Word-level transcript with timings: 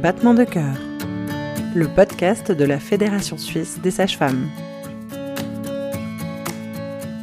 Battement 0.00 0.34
de 0.34 0.44
cœur, 0.44 0.76
le 1.74 1.88
podcast 1.88 2.52
de 2.52 2.64
la 2.64 2.78
Fédération 2.78 3.36
suisse 3.36 3.80
des 3.82 3.90
sages-femmes. 3.90 4.46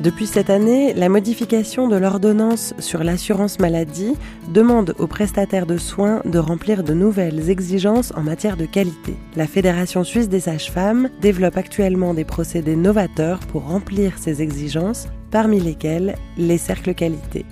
Depuis 0.02 0.28
cette 0.28 0.50
année, 0.50 0.94
la 0.94 1.08
modification 1.08 1.88
de 1.88 1.96
l'ordonnance 1.96 2.74
sur 2.80 3.02
l'assurance 3.02 3.60
maladie 3.60 4.16
demande 4.54 4.94
aux 5.00 5.08
prestataires 5.08 5.66
de 5.66 5.78
soins 5.78 6.22
de 6.26 6.38
remplir 6.38 6.84
de 6.84 6.94
nouvelles 6.94 7.50
exigences 7.50 8.12
en 8.18 8.24
matière 8.24 8.58
de 8.58 8.66
qualité. 8.66 9.16
La 9.38 9.48
Fédération 9.48 10.04
suisse 10.04 10.28
des 10.28 10.42
sages-femmes 10.42 11.10
développe 11.22 11.56
actuellement 11.56 12.14
des 12.14 12.26
procédés 12.26 12.76
novateurs 12.76 13.40
pour 13.40 13.66
remplir 13.70 14.18
ces 14.18 14.42
exigences, 14.42 15.08
parmi 15.32 15.62
lesquels 15.62 16.16
les 16.38 16.58
cercles 16.58 16.94
qualité. 16.94 17.46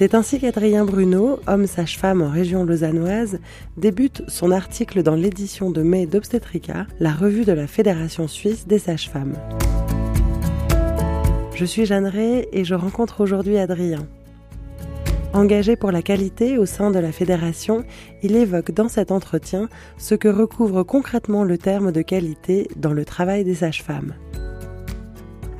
C'est 0.00 0.14
ainsi 0.14 0.40
qu'Adrien 0.40 0.86
Bruno, 0.86 1.40
homme 1.46 1.66
sage-femme 1.66 2.22
en 2.22 2.30
région 2.30 2.64
lausannoise, 2.64 3.38
débute 3.76 4.22
son 4.28 4.50
article 4.50 5.02
dans 5.02 5.14
l'édition 5.14 5.70
de 5.70 5.82
mai 5.82 6.06
d'Obstétrica, 6.06 6.86
la 7.00 7.12
revue 7.12 7.44
de 7.44 7.52
la 7.52 7.66
Fédération 7.66 8.26
suisse 8.26 8.66
des 8.66 8.78
sages-femmes. 8.78 9.36
Je 11.54 11.66
suis 11.66 11.84
Jeanne 11.84 12.06
Ray 12.06 12.48
et 12.50 12.64
je 12.64 12.74
rencontre 12.74 13.20
aujourd'hui 13.20 13.58
Adrien. 13.58 14.08
Engagé 15.34 15.76
pour 15.76 15.92
la 15.92 16.00
qualité 16.00 16.56
au 16.56 16.64
sein 16.64 16.90
de 16.90 16.98
la 16.98 17.12
fédération, 17.12 17.84
il 18.22 18.36
évoque 18.36 18.70
dans 18.70 18.88
cet 18.88 19.12
entretien 19.12 19.68
ce 19.98 20.14
que 20.14 20.28
recouvre 20.28 20.82
concrètement 20.82 21.44
le 21.44 21.58
terme 21.58 21.92
de 21.92 22.00
qualité 22.00 22.68
dans 22.76 22.94
le 22.94 23.04
travail 23.04 23.44
des 23.44 23.56
sages-femmes. 23.56 24.14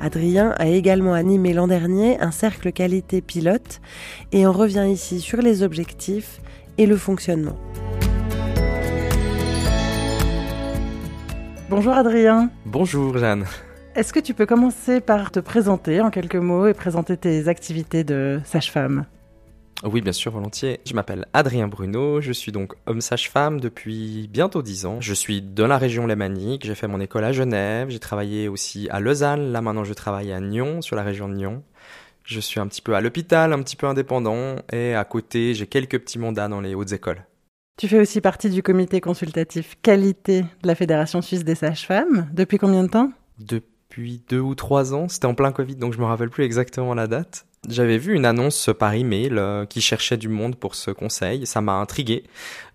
Adrien 0.01 0.55
a 0.57 0.65
également 0.65 1.13
animé 1.13 1.53
l'an 1.53 1.67
dernier 1.67 2.19
un 2.19 2.31
cercle 2.31 2.71
qualité 2.71 3.21
pilote 3.21 3.81
et 4.31 4.47
on 4.47 4.51
revient 4.51 4.87
ici 4.89 5.19
sur 5.19 5.41
les 5.41 5.61
objectifs 5.61 6.41
et 6.79 6.87
le 6.87 6.97
fonctionnement. 6.97 7.55
Bonjour 11.69 11.93
Adrien. 11.93 12.49
Bonjour 12.65 13.15
Jeanne. 13.17 13.45
Est-ce 13.95 14.11
que 14.11 14.19
tu 14.19 14.33
peux 14.33 14.47
commencer 14.47 15.01
par 15.01 15.29
te 15.29 15.39
présenter 15.39 16.01
en 16.01 16.09
quelques 16.09 16.35
mots 16.35 16.65
et 16.65 16.73
présenter 16.73 17.15
tes 17.15 17.47
activités 17.47 18.03
de 18.03 18.41
sage-femme? 18.43 19.05
Oui, 19.83 20.01
bien 20.01 20.11
sûr, 20.11 20.31
volontiers. 20.31 20.79
Je 20.85 20.93
m'appelle 20.93 21.25
Adrien 21.33 21.67
Bruno, 21.67 22.21
je 22.21 22.31
suis 22.31 22.51
donc 22.51 22.73
homme 22.85 23.01
sage-femme 23.01 23.59
depuis 23.59 24.29
bientôt 24.31 24.61
dix 24.61 24.85
ans. 24.85 25.01
Je 25.01 25.13
suis 25.13 25.41
de 25.41 25.63
la 25.63 25.77
région 25.77 26.05
lémanique, 26.05 26.65
j'ai 26.65 26.75
fait 26.75 26.87
mon 26.87 26.99
école 26.99 27.23
à 27.23 27.31
Genève, 27.31 27.89
j'ai 27.89 27.99
travaillé 27.99 28.47
aussi 28.47 28.87
à 28.91 28.99
Lausanne, 28.99 29.51
là 29.51 29.61
maintenant 29.61 29.83
je 29.83 29.93
travaille 29.93 30.31
à 30.31 30.39
Nyon, 30.39 30.81
sur 30.81 30.95
la 30.95 31.03
région 31.03 31.27
de 31.27 31.33
Nyon. 31.33 31.63
Je 32.23 32.39
suis 32.39 32.59
un 32.59 32.67
petit 32.67 32.81
peu 32.81 32.93
à 32.93 33.01
l'hôpital, 33.01 33.53
un 33.53 33.61
petit 33.63 33.75
peu 33.75 33.87
indépendant, 33.87 34.57
et 34.71 34.93
à 34.93 35.03
côté 35.03 35.55
j'ai 35.55 35.65
quelques 35.65 35.99
petits 35.99 36.19
mandats 36.19 36.47
dans 36.47 36.61
les 36.61 36.75
hautes 36.75 36.91
écoles. 36.91 37.25
Tu 37.77 37.87
fais 37.87 37.99
aussi 37.99 38.21
partie 38.21 38.51
du 38.51 38.61
comité 38.61 39.01
consultatif 39.01 39.75
qualité 39.81 40.41
de 40.41 40.67
la 40.67 40.75
Fédération 40.75 41.21
suisse 41.23 41.43
des 41.43 41.55
sages-femmes. 41.55 42.29
Depuis 42.31 42.59
combien 42.59 42.83
de 42.83 42.89
temps? 42.89 43.11
Depuis 43.39 44.21
deux 44.29 44.39
ou 44.39 44.53
trois 44.53 44.93
ans, 44.93 45.09
c'était 45.09 45.25
en 45.25 45.33
plein 45.33 45.51
Covid, 45.51 45.77
donc 45.77 45.93
je 45.93 45.99
me 45.99 46.05
rappelle 46.05 46.29
plus 46.29 46.43
exactement 46.43 46.93
la 46.93 47.07
date. 47.07 47.47
J'avais 47.69 47.99
vu 47.99 48.15
une 48.15 48.25
annonce 48.25 48.71
par 48.79 48.95
email 48.95 49.33
euh, 49.33 49.67
qui 49.67 49.81
cherchait 49.81 50.17
du 50.17 50.29
monde 50.29 50.55
pour 50.55 50.73
ce 50.73 50.89
conseil. 50.89 51.45
Ça 51.45 51.61
m'a 51.61 51.73
intrigué. 51.73 52.23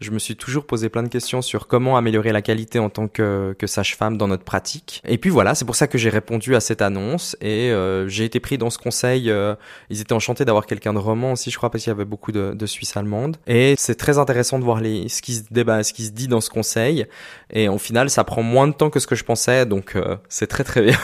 Je 0.00 0.12
me 0.12 0.20
suis 0.20 0.36
toujours 0.36 0.64
posé 0.64 0.88
plein 0.88 1.02
de 1.02 1.08
questions 1.08 1.42
sur 1.42 1.66
comment 1.66 1.96
améliorer 1.96 2.30
la 2.30 2.40
qualité 2.40 2.78
en 2.78 2.88
tant 2.88 3.08
que, 3.08 3.56
que 3.58 3.66
sage-femme 3.66 4.16
dans 4.16 4.28
notre 4.28 4.44
pratique. 4.44 5.02
Et 5.04 5.18
puis 5.18 5.28
voilà, 5.28 5.56
c'est 5.56 5.64
pour 5.64 5.74
ça 5.74 5.88
que 5.88 5.98
j'ai 5.98 6.08
répondu 6.08 6.54
à 6.54 6.60
cette 6.60 6.82
annonce 6.82 7.36
et 7.40 7.72
euh, 7.72 8.06
j'ai 8.06 8.24
été 8.24 8.38
pris 8.38 8.58
dans 8.58 8.70
ce 8.70 8.78
conseil. 8.78 9.28
Euh, 9.28 9.56
ils 9.90 10.00
étaient 10.00 10.12
enchantés 10.12 10.44
d'avoir 10.44 10.66
quelqu'un 10.66 10.92
de 10.92 11.00
roman 11.00 11.32
aussi, 11.32 11.50
je 11.50 11.56
crois, 11.56 11.68
parce 11.68 11.82
qu'il 11.82 11.90
y 11.90 11.94
avait 11.94 12.04
beaucoup 12.04 12.30
de, 12.30 12.52
de 12.54 12.66
Suisses 12.66 12.96
allemandes. 12.96 13.38
Et 13.48 13.74
c'est 13.76 13.96
très 13.96 14.18
intéressant 14.18 14.60
de 14.60 14.64
voir 14.64 14.80
les, 14.80 15.08
ce 15.08 15.20
qui 15.20 15.34
se 15.34 15.42
débat, 15.50 15.82
ce 15.82 15.92
qui 15.92 16.04
se 16.04 16.12
dit 16.12 16.28
dans 16.28 16.41
ce 16.41 16.48
conseil. 16.48 17.06
Et 17.52 17.69
au 17.69 17.78
final, 17.78 18.08
ça 18.08 18.22
prend 18.22 18.44
moins 18.44 18.69
de 18.69 18.72
temps 18.72 18.91
que 18.91 19.00
ce 19.00 19.08
que 19.08 19.16
je 19.16 19.25
pensais, 19.25 19.66
donc 19.66 19.96
c'est 20.28 20.46
très 20.46 20.62
très 20.62 20.82
bien. 20.82 20.98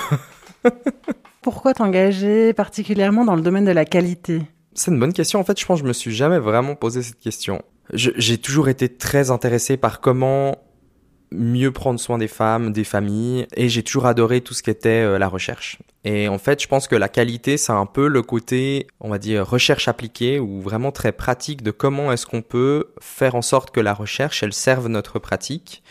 Pourquoi 1.43 1.75
t'engager 1.75 2.53
particulièrement 2.53 3.25
dans 3.25 3.35
le 3.35 3.43
domaine 3.43 3.65
de 3.65 3.73
la 3.73 3.85
qualité? 3.85 4.43
C'est 4.75 4.93
une 4.93 5.01
bonne 5.01 5.13
question. 5.13 5.41
En 5.41 5.45
fait, 5.45 5.59
je 5.59 5.67
pense 5.67 5.81
que 5.81 5.85
je 5.85 5.89
me 5.89 5.93
suis 5.93 6.13
jamais 6.13 6.39
vraiment 6.39 6.77
posé 6.77 7.03
cette 7.03 7.19
question. 7.19 7.63
J'ai 7.93 8.39
toujours 8.39 8.69
été 8.69 8.89
très 8.89 9.31
intéressé 9.31 9.77
par 9.77 10.01
comment 10.01 10.57
mieux 11.33 11.73
prendre 11.73 11.99
soin 11.99 12.19
des 12.19 12.29
femmes, 12.29 12.73
des 12.73 12.85
familles, 12.85 13.47
et 13.57 13.69
j'ai 13.69 13.83
toujours 13.83 14.07
adoré 14.07 14.41
tout 14.41 14.55
ce 14.55 14.63
qui 14.63 14.71
était 14.71 15.03
euh, 15.03 15.19
la 15.19 15.29
recherche. 15.29 15.79
Et 16.05 16.29
en 16.29 16.39
fait, 16.39 16.63
je 16.63 16.69
pense 16.69 16.89
que 16.89 16.95
la 16.95 17.09
qualité, 17.09 17.57
c'est 17.57 17.73
un 17.73 17.87
peu 17.87 18.07
le 18.07 18.23
côté, 18.23 18.87
on 19.01 19.09
va 19.09 19.19
dire, 19.19 19.49
recherche 19.49 19.89
appliquée 19.89 20.39
ou 20.39 20.61
vraiment 20.61 20.93
très 20.93 21.13
pratique 21.13 21.63
de 21.63 21.71
comment 21.71 22.13
est-ce 22.13 22.27
qu'on 22.27 22.43
peut 22.43 22.93
faire 23.01 23.35
en 23.35 23.43
sorte 23.43 23.71
que 23.71 23.81
la 23.81 23.95
recherche, 23.95 24.43
elle 24.43 24.53
serve 24.53 24.89
notre 24.89 25.19
pratique 25.19 25.83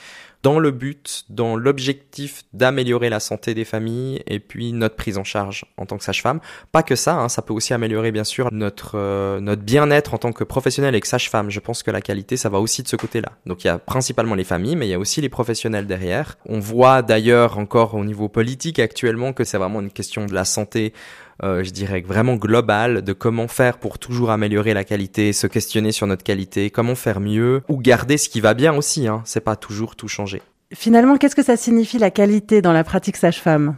dans 0.43 0.59
le 0.59 0.71
but, 0.71 1.25
dans 1.29 1.55
l'objectif 1.55 2.43
d'améliorer 2.53 3.09
la 3.09 3.19
santé 3.19 3.53
des 3.53 3.65
familles 3.65 4.21
et 4.27 4.39
puis 4.39 4.73
notre 4.73 4.95
prise 4.95 5.17
en 5.17 5.23
charge 5.23 5.65
en 5.77 5.85
tant 5.85 5.97
que 5.97 6.03
sage-femme. 6.03 6.39
Pas 6.71 6.83
que 6.83 6.95
ça, 6.95 7.15
hein, 7.15 7.29
ça 7.29 7.41
peut 7.41 7.53
aussi 7.53 7.73
améliorer 7.73 8.11
bien 8.11 8.23
sûr 8.23 8.49
notre 8.51 8.93
euh, 8.95 9.39
notre 9.39 9.61
bien-être 9.61 10.13
en 10.13 10.17
tant 10.17 10.31
que 10.31 10.43
professionnel 10.43 10.95
et 10.95 10.99
que 10.99 11.07
sage-femme. 11.07 11.49
Je 11.49 11.59
pense 11.59 11.83
que 11.83 11.91
la 11.91 12.01
qualité, 12.01 12.37
ça 12.37 12.49
va 12.49 12.59
aussi 12.59 12.81
de 12.83 12.87
ce 12.87 12.95
côté-là. 12.95 13.31
Donc 13.45 13.63
il 13.63 13.67
y 13.67 13.69
a 13.69 13.77
principalement 13.77 14.35
les 14.35 14.43
familles, 14.43 14.75
mais 14.75 14.87
il 14.87 14.91
y 14.91 14.95
a 14.95 14.99
aussi 14.99 15.21
les 15.21 15.29
professionnels 15.29 15.87
derrière. 15.87 16.37
On 16.45 16.59
voit 16.59 17.01
d'ailleurs 17.01 17.57
encore 17.57 17.93
au 17.93 18.03
niveau 18.03 18.29
politique 18.29 18.79
actuellement 18.79 19.33
que 19.33 19.43
c'est 19.43 19.57
vraiment 19.57 19.81
une 19.81 19.91
question 19.91 20.25
de 20.25 20.33
la 20.33 20.45
santé 20.45 20.93
euh, 21.43 21.63
je 21.63 21.71
dirais 21.71 22.01
vraiment 22.01 22.35
global 22.35 23.01
de 23.01 23.13
comment 23.13 23.47
faire 23.47 23.77
pour 23.77 23.99
toujours 23.99 24.31
améliorer 24.31 24.73
la 24.73 24.83
qualité, 24.83 25.33
se 25.33 25.47
questionner 25.47 25.91
sur 25.91 26.07
notre 26.07 26.23
qualité, 26.23 26.69
comment 26.69 26.95
faire 26.95 27.19
mieux 27.19 27.61
ou 27.67 27.77
garder 27.77 28.17
ce 28.17 28.29
qui 28.29 28.41
va 28.41 28.53
bien 28.53 28.73
aussi. 28.73 29.07
Hein. 29.07 29.21
C'est 29.25 29.41
pas 29.41 29.55
toujours 29.55 29.95
tout 29.95 30.07
changer. 30.07 30.41
Finalement, 30.73 31.17
qu'est-ce 31.17 31.35
que 31.35 31.43
ça 31.43 31.57
signifie 31.57 31.97
la 31.97 32.11
qualité 32.11 32.61
dans 32.61 32.73
la 32.73 32.83
pratique 32.83 33.17
sage-femme? 33.17 33.75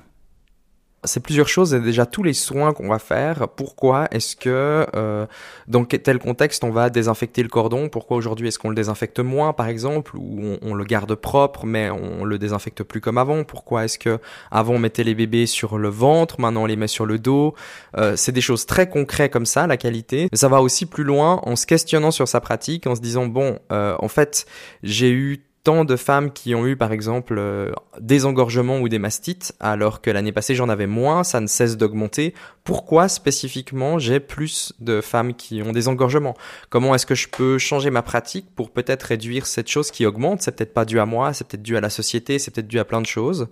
C'est 1.05 1.21
plusieurs 1.21 1.47
choses 1.47 1.73
et 1.73 1.79
déjà 1.79 2.05
tous 2.05 2.23
les 2.23 2.33
soins 2.33 2.73
qu'on 2.73 2.87
va 2.87 2.99
faire. 2.99 3.47
Pourquoi 3.49 4.07
est-ce 4.11 4.35
que 4.35 4.85
euh, 4.95 5.25
dans 5.67 5.85
tel 5.85 6.19
contexte 6.19 6.63
on 6.63 6.71
va 6.71 6.89
désinfecter 6.89 7.43
le 7.43 7.49
cordon 7.49 7.89
Pourquoi 7.89 8.17
aujourd'hui 8.17 8.47
est-ce 8.47 8.59
qu'on 8.59 8.69
le 8.69 8.75
désinfecte 8.75 9.19
moins 9.19 9.53
par 9.53 9.67
exemple 9.67 10.15
ou 10.17 10.57
on, 10.61 10.73
le 10.73 10.83
garde 10.85 11.13
propre 11.15 11.65
mais 11.65 11.89
on 11.89 12.25
le 12.25 12.37
désinfecte 12.37 12.83
plus 12.83 13.01
comme 13.01 13.17
avant 13.17 13.43
Pourquoi 13.43 13.85
est-ce 13.85 13.99
que 13.99 14.19
avant 14.51 14.73
on 14.73 14.79
mettait 14.79 15.03
les 15.03 15.15
bébés 15.15 15.45
sur 15.45 15.77
le 15.77 15.89
ventre, 15.89 16.39
maintenant 16.39 16.63
on 16.63 16.65
les 16.65 16.75
met 16.75 16.87
sur 16.87 17.05
le 17.05 17.19
dos 17.19 17.53
euh, 17.97 18.15
C'est 18.15 18.31
des 18.31 18.41
choses 18.41 18.65
très 18.65 18.89
concrètes 18.89 19.31
comme 19.31 19.45
ça 19.45 19.67
la 19.67 19.77
qualité. 19.77 20.27
Ça 20.33 20.47
va 20.47 20.61
aussi 20.61 20.85
plus 20.85 21.03
loin 21.03 21.41
en 21.43 21.55
se 21.55 21.65
questionnant 21.65 22.11
sur 22.11 22.27
sa 22.27 22.41
pratique, 22.41 22.87
en 22.87 22.95
se 22.95 23.01
disant 23.01 23.27
bon 23.27 23.59
euh, 23.71 23.95
en 23.99 24.07
fait 24.07 24.45
j'ai 24.83 25.11
eu 25.11 25.43
tant 25.63 25.85
de 25.85 25.95
femmes 25.95 26.31
qui 26.31 26.55
ont 26.55 26.67
eu 26.67 26.75
par 26.75 26.91
exemple 26.91 27.35
euh, 27.37 27.71
des 27.99 28.25
engorgements 28.25 28.79
ou 28.79 28.89
des 28.89 28.99
mastites, 28.99 29.55
alors 29.59 30.01
que 30.01 30.11
l'année 30.11 30.31
passée 30.31 30.55
j'en 30.55 30.69
avais 30.69 30.87
moins, 30.87 31.23
ça 31.23 31.39
ne 31.39 31.47
cesse 31.47 31.77
d'augmenter. 31.77 32.33
Pourquoi 32.63 33.07
spécifiquement 33.07 33.97
j'ai 33.97 34.19
plus 34.19 34.73
de 34.79 34.99
femmes 34.99 35.33
qui 35.33 35.61
ont 35.61 35.71
des 35.71 35.87
engorgements? 35.87 36.35
Comment 36.69 36.93
est-ce 36.95 37.05
que 37.05 37.15
je 37.15 37.29
peux 37.29 37.57
changer 37.57 37.91
ma 37.91 38.01
pratique 38.01 38.47
pour 38.55 38.71
peut-être 38.71 39.03
réduire 39.03 39.45
cette 39.45 39.69
chose 39.69 39.89
qui 39.89 40.05
augmente? 40.05 40.41
C'est 40.41 40.55
peut-être 40.55 40.73
pas 40.73 40.85
dû 40.85 40.99
à 40.99 41.05
moi, 41.05 41.33
c'est 41.33 41.47
peut-être 41.47 41.63
dû 41.63 41.77
à 41.77 41.81
la 41.81 41.89
société, 41.89 42.39
c'est 42.39 42.51
peut-être 42.51 42.67
dû 42.67 42.79
à 42.79 42.85
plein 42.85 43.01
de 43.01 43.07
choses. 43.07 43.47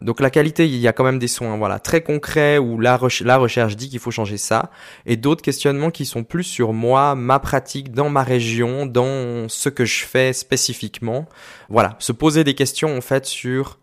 Donc 0.00 0.20
la 0.20 0.30
qualité, 0.30 0.66
il 0.66 0.76
y 0.76 0.88
a 0.88 0.92
quand 0.92 1.04
même 1.04 1.18
des 1.18 1.28
soins 1.28 1.56
voilà 1.56 1.78
très 1.78 2.02
concrets 2.02 2.58
où 2.58 2.78
la, 2.78 2.96
recherche 2.96 3.76
dit 3.76 3.88
qu'il 3.88 3.98
faut 3.98 4.10
changer 4.10 4.38
ça, 4.38 4.70
et 5.06 5.16
d'autres 5.16 5.42
questionnements 5.42 5.90
qui 5.90 6.06
sont 6.06 6.24
plus 6.24 6.44
sur 6.44 6.72
moi, 6.72 7.14
ma 7.14 7.38
pratique, 7.38 7.92
dans 7.92 8.10
ma 8.10 8.22
région, 8.22 8.86
dans 8.86 9.48
ce 9.48 9.68
que 9.68 9.84
je 9.84 10.04
fais 10.04 10.32
spécifiquement. 10.32 11.26
Voilà, 11.68 11.96
se 11.98 12.12
poser 12.12 12.44
des 12.44 12.54
questions 12.54 12.96
en 12.96 13.00
fait 13.00 13.26
sur 13.26 13.78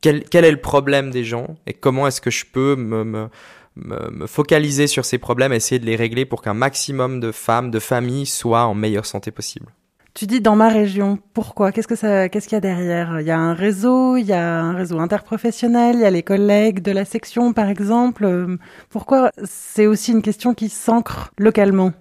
quel, 0.00 0.24
est 0.32 0.50
le 0.50 0.60
problème 0.60 1.10
des 1.10 1.24
gens 1.24 1.56
et 1.66 1.74
comment 1.74 2.06
est-ce 2.06 2.20
que 2.20 2.30
je 2.30 2.46
peux 2.46 2.74
me, 2.76 3.04
me 3.04 3.28
me, 3.76 4.26
focaliser 4.26 4.86
sur 4.86 5.04
ces 5.04 5.18
problèmes, 5.18 5.52
essayer 5.52 5.78
de 5.78 5.86
les 5.86 5.96
régler 5.96 6.24
pour 6.24 6.42
qu'un 6.42 6.54
maximum 6.54 7.20
de 7.20 7.32
femmes, 7.32 7.70
de 7.70 7.78
familles 7.78 8.26
soient 8.26 8.64
en 8.64 8.74
meilleure 8.74 9.06
santé 9.06 9.30
possible. 9.30 9.66
Tu 10.14 10.26
dis 10.26 10.40
dans 10.40 10.56
ma 10.56 10.68
région, 10.68 11.18
pourquoi? 11.34 11.70
Qu'est-ce 11.70 11.86
que 11.86 11.94
ça 11.94 12.28
qu'est-ce 12.28 12.48
qu'il 12.48 12.56
y 12.56 12.58
a 12.58 12.60
derrière? 12.60 13.20
Il 13.20 13.26
y 13.26 13.30
a 13.30 13.38
un 13.38 13.54
réseau, 13.54 14.16
il 14.16 14.26
y 14.26 14.32
a 14.32 14.60
un 14.60 14.74
réseau 14.74 14.98
interprofessionnel, 14.98 15.96
il 15.96 16.02
y 16.02 16.04
a 16.04 16.10
les 16.10 16.24
collègues 16.24 16.82
de 16.82 16.90
la 16.90 17.04
section 17.04 17.52
par 17.52 17.68
exemple. 17.68 18.58
Pourquoi? 18.88 19.30
C'est 19.44 19.86
aussi 19.86 20.10
une 20.12 20.22
question 20.22 20.52
qui 20.52 20.68
s'ancre 20.68 21.32
localement. 21.38 21.92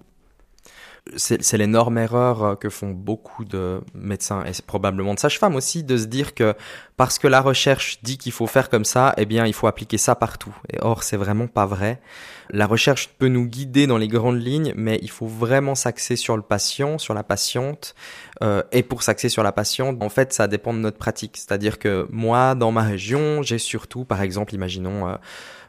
C'est 1.15 1.57
l'énorme 1.57 1.97
erreur 1.97 2.57
que 2.59 2.69
font 2.69 2.91
beaucoup 2.91 3.45
de 3.45 3.81
médecins 3.95 4.43
et 4.43 4.51
probablement 4.65 5.13
de 5.13 5.19
sages-femmes 5.19 5.55
aussi 5.55 5.83
de 5.83 5.97
se 5.97 6.05
dire 6.05 6.35
que 6.35 6.53
parce 6.99 7.17
que 7.17 7.29
la 7.29 7.39
recherche 7.39 7.99
dit 8.03 8.17
qu'il 8.17 8.33
faut 8.33 8.45
faire 8.45 8.69
comme 8.69 8.83
ça, 8.83 9.13
eh 9.15 9.25
bien, 9.25 9.45
il 9.45 9.53
faut 9.53 9.67
appliquer 9.67 9.97
ça 9.97 10.15
partout. 10.15 10.53
Et 10.69 10.79
or, 10.81 11.03
c'est 11.03 11.15
vraiment 11.15 11.47
pas 11.47 11.65
vrai. 11.65 12.01
La 12.49 12.67
recherche 12.67 13.07
peut 13.17 13.29
nous 13.29 13.45
guider 13.45 13.87
dans 13.87 13.97
les 13.97 14.09
grandes 14.09 14.41
lignes, 14.41 14.73
mais 14.75 14.99
il 15.01 15.09
faut 15.09 15.25
vraiment 15.25 15.75
s'axer 15.75 16.17
sur 16.17 16.35
le 16.35 16.43
patient, 16.43 16.97
sur 16.97 17.13
la 17.13 17.23
patiente. 17.23 17.95
Euh, 18.43 18.63
et 18.73 18.83
pour 18.83 19.01
s'axer 19.01 19.29
sur 19.29 19.43
la 19.43 19.53
patiente, 19.53 20.03
en 20.03 20.09
fait, 20.09 20.33
ça 20.33 20.49
dépend 20.49 20.73
de 20.73 20.79
notre 20.79 20.97
pratique. 20.97 21.37
C'est-à-dire 21.37 21.79
que 21.79 22.05
moi, 22.11 22.53
dans 22.53 22.73
ma 22.73 22.83
région, 22.83 23.43
j'ai 23.43 23.59
surtout, 23.59 24.03
par 24.03 24.21
exemple, 24.21 24.53
imaginons, 24.53 25.07
euh, 25.07 25.15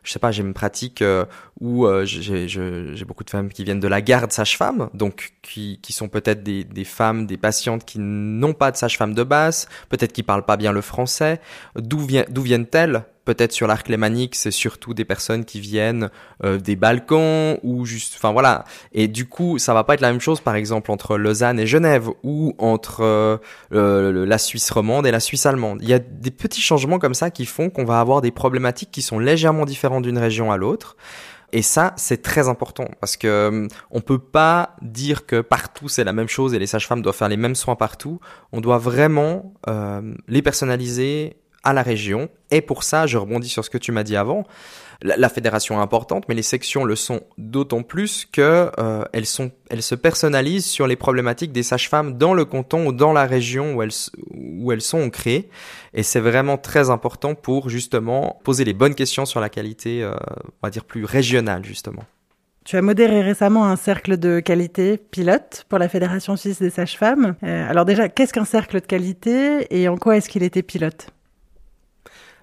je 0.02 0.12
sais 0.12 0.18
pas, 0.18 0.30
j'ai 0.30 0.42
une 0.42 0.54
pratique 0.54 1.02
euh, 1.02 1.24
où 1.60 1.86
euh, 1.86 2.04
j'ai 2.06 3.04
beaucoup 3.04 3.24
de 3.24 3.30
femmes 3.30 3.50
qui 3.50 3.64
viennent 3.64 3.80
de 3.80 3.88
la 3.88 4.00
garde 4.00 4.32
sage-femme, 4.32 4.88
donc 4.94 5.32
qui, 5.42 5.78
sont 5.90 6.08
peut-être 6.08 6.42
des, 6.42 6.64
des, 6.64 6.84
femmes, 6.84 7.26
des 7.26 7.36
patientes 7.36 7.84
qui 7.84 7.98
n'ont 7.98 8.54
pas 8.54 8.70
de 8.70 8.76
sage-femme 8.76 9.14
de 9.14 9.22
base, 9.22 9.68
peut-être 9.88 10.12
qui 10.12 10.22
parlent 10.22 10.44
pas 10.44 10.56
bien 10.56 10.72
le 10.72 10.80
français. 10.80 11.19
D'où 11.76 12.42
viennent-elles? 12.42 13.04
Peut-être 13.26 13.52
sur 13.52 13.66
l'arc 13.66 13.88
lémanique, 13.88 14.34
c'est 14.34 14.50
surtout 14.50 14.94
des 14.94 15.04
personnes 15.04 15.44
qui 15.44 15.60
viennent 15.60 16.10
euh, 16.42 16.58
des 16.58 16.74
Balkans 16.74 17.58
ou 17.62 17.84
juste, 17.84 18.14
enfin 18.16 18.32
voilà. 18.32 18.64
Et 18.92 19.08
du 19.08 19.26
coup, 19.26 19.58
ça 19.58 19.74
va 19.74 19.84
pas 19.84 19.94
être 19.94 20.00
la 20.00 20.10
même 20.10 20.20
chose, 20.20 20.40
par 20.40 20.56
exemple, 20.56 20.90
entre 20.90 21.16
Lausanne 21.16 21.60
et 21.60 21.66
Genève 21.66 22.08
ou 22.24 22.54
entre 22.58 23.02
euh, 23.72 24.26
la 24.26 24.38
Suisse 24.38 24.70
romande 24.70 25.06
et 25.06 25.10
la 25.10 25.20
Suisse 25.20 25.46
allemande. 25.46 25.78
Il 25.82 25.88
y 25.88 25.94
a 25.94 25.98
des 25.98 26.30
petits 26.30 26.62
changements 26.62 26.98
comme 26.98 27.14
ça 27.14 27.30
qui 27.30 27.46
font 27.46 27.70
qu'on 27.70 27.84
va 27.84 28.00
avoir 28.00 28.20
des 28.20 28.30
problématiques 28.30 28.90
qui 28.90 29.02
sont 29.02 29.18
légèrement 29.18 29.66
différentes 29.66 30.02
d'une 30.02 30.18
région 30.18 30.50
à 30.50 30.56
l'autre. 30.56 30.96
Et 31.52 31.62
ça, 31.62 31.92
c'est 31.96 32.22
très 32.22 32.48
important 32.48 32.88
parce 33.00 33.16
que 33.16 33.26
euh, 33.26 33.68
on 33.90 34.00
peut 34.00 34.18
pas 34.18 34.76
dire 34.82 35.26
que 35.26 35.40
partout 35.40 35.88
c'est 35.88 36.04
la 36.04 36.12
même 36.12 36.28
chose 36.28 36.54
et 36.54 36.58
les 36.58 36.66
sages-femmes 36.66 37.02
doivent 37.02 37.16
faire 37.16 37.28
les 37.28 37.36
mêmes 37.36 37.54
soins 37.54 37.76
partout. 37.76 38.20
On 38.52 38.60
doit 38.60 38.78
vraiment 38.78 39.54
les 40.28 40.42
personnaliser 40.42 41.36
à 41.64 41.72
la 41.72 41.82
région. 41.82 42.28
Et 42.50 42.60
pour 42.60 42.82
ça, 42.82 43.06
je 43.06 43.18
rebondis 43.18 43.48
sur 43.48 43.64
ce 43.64 43.70
que 43.70 43.78
tu 43.78 43.92
m'as 43.92 44.02
dit 44.02 44.16
avant. 44.16 44.44
La, 45.02 45.30
fédération 45.30 45.78
est 45.78 45.82
importante, 45.82 46.24
mais 46.28 46.34
les 46.34 46.42
sections 46.42 46.84
le 46.84 46.94
sont 46.94 47.22
d'autant 47.38 47.82
plus 47.82 48.26
que 48.30 48.70
euh, 48.78 49.04
elles 49.14 49.24
se 49.82 49.94
personnalisent 49.94 50.66
sur 50.66 50.86
les 50.86 50.96
problématiques 50.96 51.52
des 51.52 51.62
sages-femmes 51.62 52.18
dans 52.18 52.34
le 52.34 52.44
canton 52.44 52.86
ou 52.86 52.92
dans 52.92 53.14
la 53.14 53.24
région 53.24 53.74
où 53.74 53.82
elles 53.82 53.92
où 54.34 54.72
elles 54.72 54.82
sont 54.82 55.08
créées. 55.08 55.48
Et 55.94 56.02
c'est 56.02 56.20
vraiment 56.20 56.58
très 56.58 56.90
important 56.90 57.34
pour 57.34 57.70
justement 57.70 58.40
poser 58.44 58.64
les 58.64 58.74
bonnes 58.74 58.94
questions 58.94 59.24
sur 59.24 59.40
la 59.40 59.48
qualité, 59.48 60.02
euh, 60.02 60.12
on 60.46 60.66
va 60.66 60.70
dire 60.70 60.84
plus 60.84 61.06
régionale 61.06 61.64
justement. 61.64 62.04
Tu 62.66 62.76
as 62.76 62.82
modéré 62.82 63.22
récemment 63.22 63.64
un 63.64 63.76
cercle 63.76 64.18
de 64.18 64.40
qualité 64.40 64.98
pilote 64.98 65.64
pour 65.70 65.78
la 65.78 65.88
Fédération 65.88 66.36
suisse 66.36 66.60
des 66.60 66.68
sages-femmes. 66.68 67.34
Euh, 67.42 67.70
alors 67.70 67.86
déjà, 67.86 68.10
qu'est-ce 68.10 68.34
qu'un 68.34 68.44
cercle 68.44 68.80
de 68.80 68.86
qualité 68.86 69.66
et 69.70 69.88
en 69.88 69.96
quoi 69.96 70.18
est-ce 70.18 70.28
qu'il 70.28 70.42
était 70.42 70.62
pilote? 70.62 71.08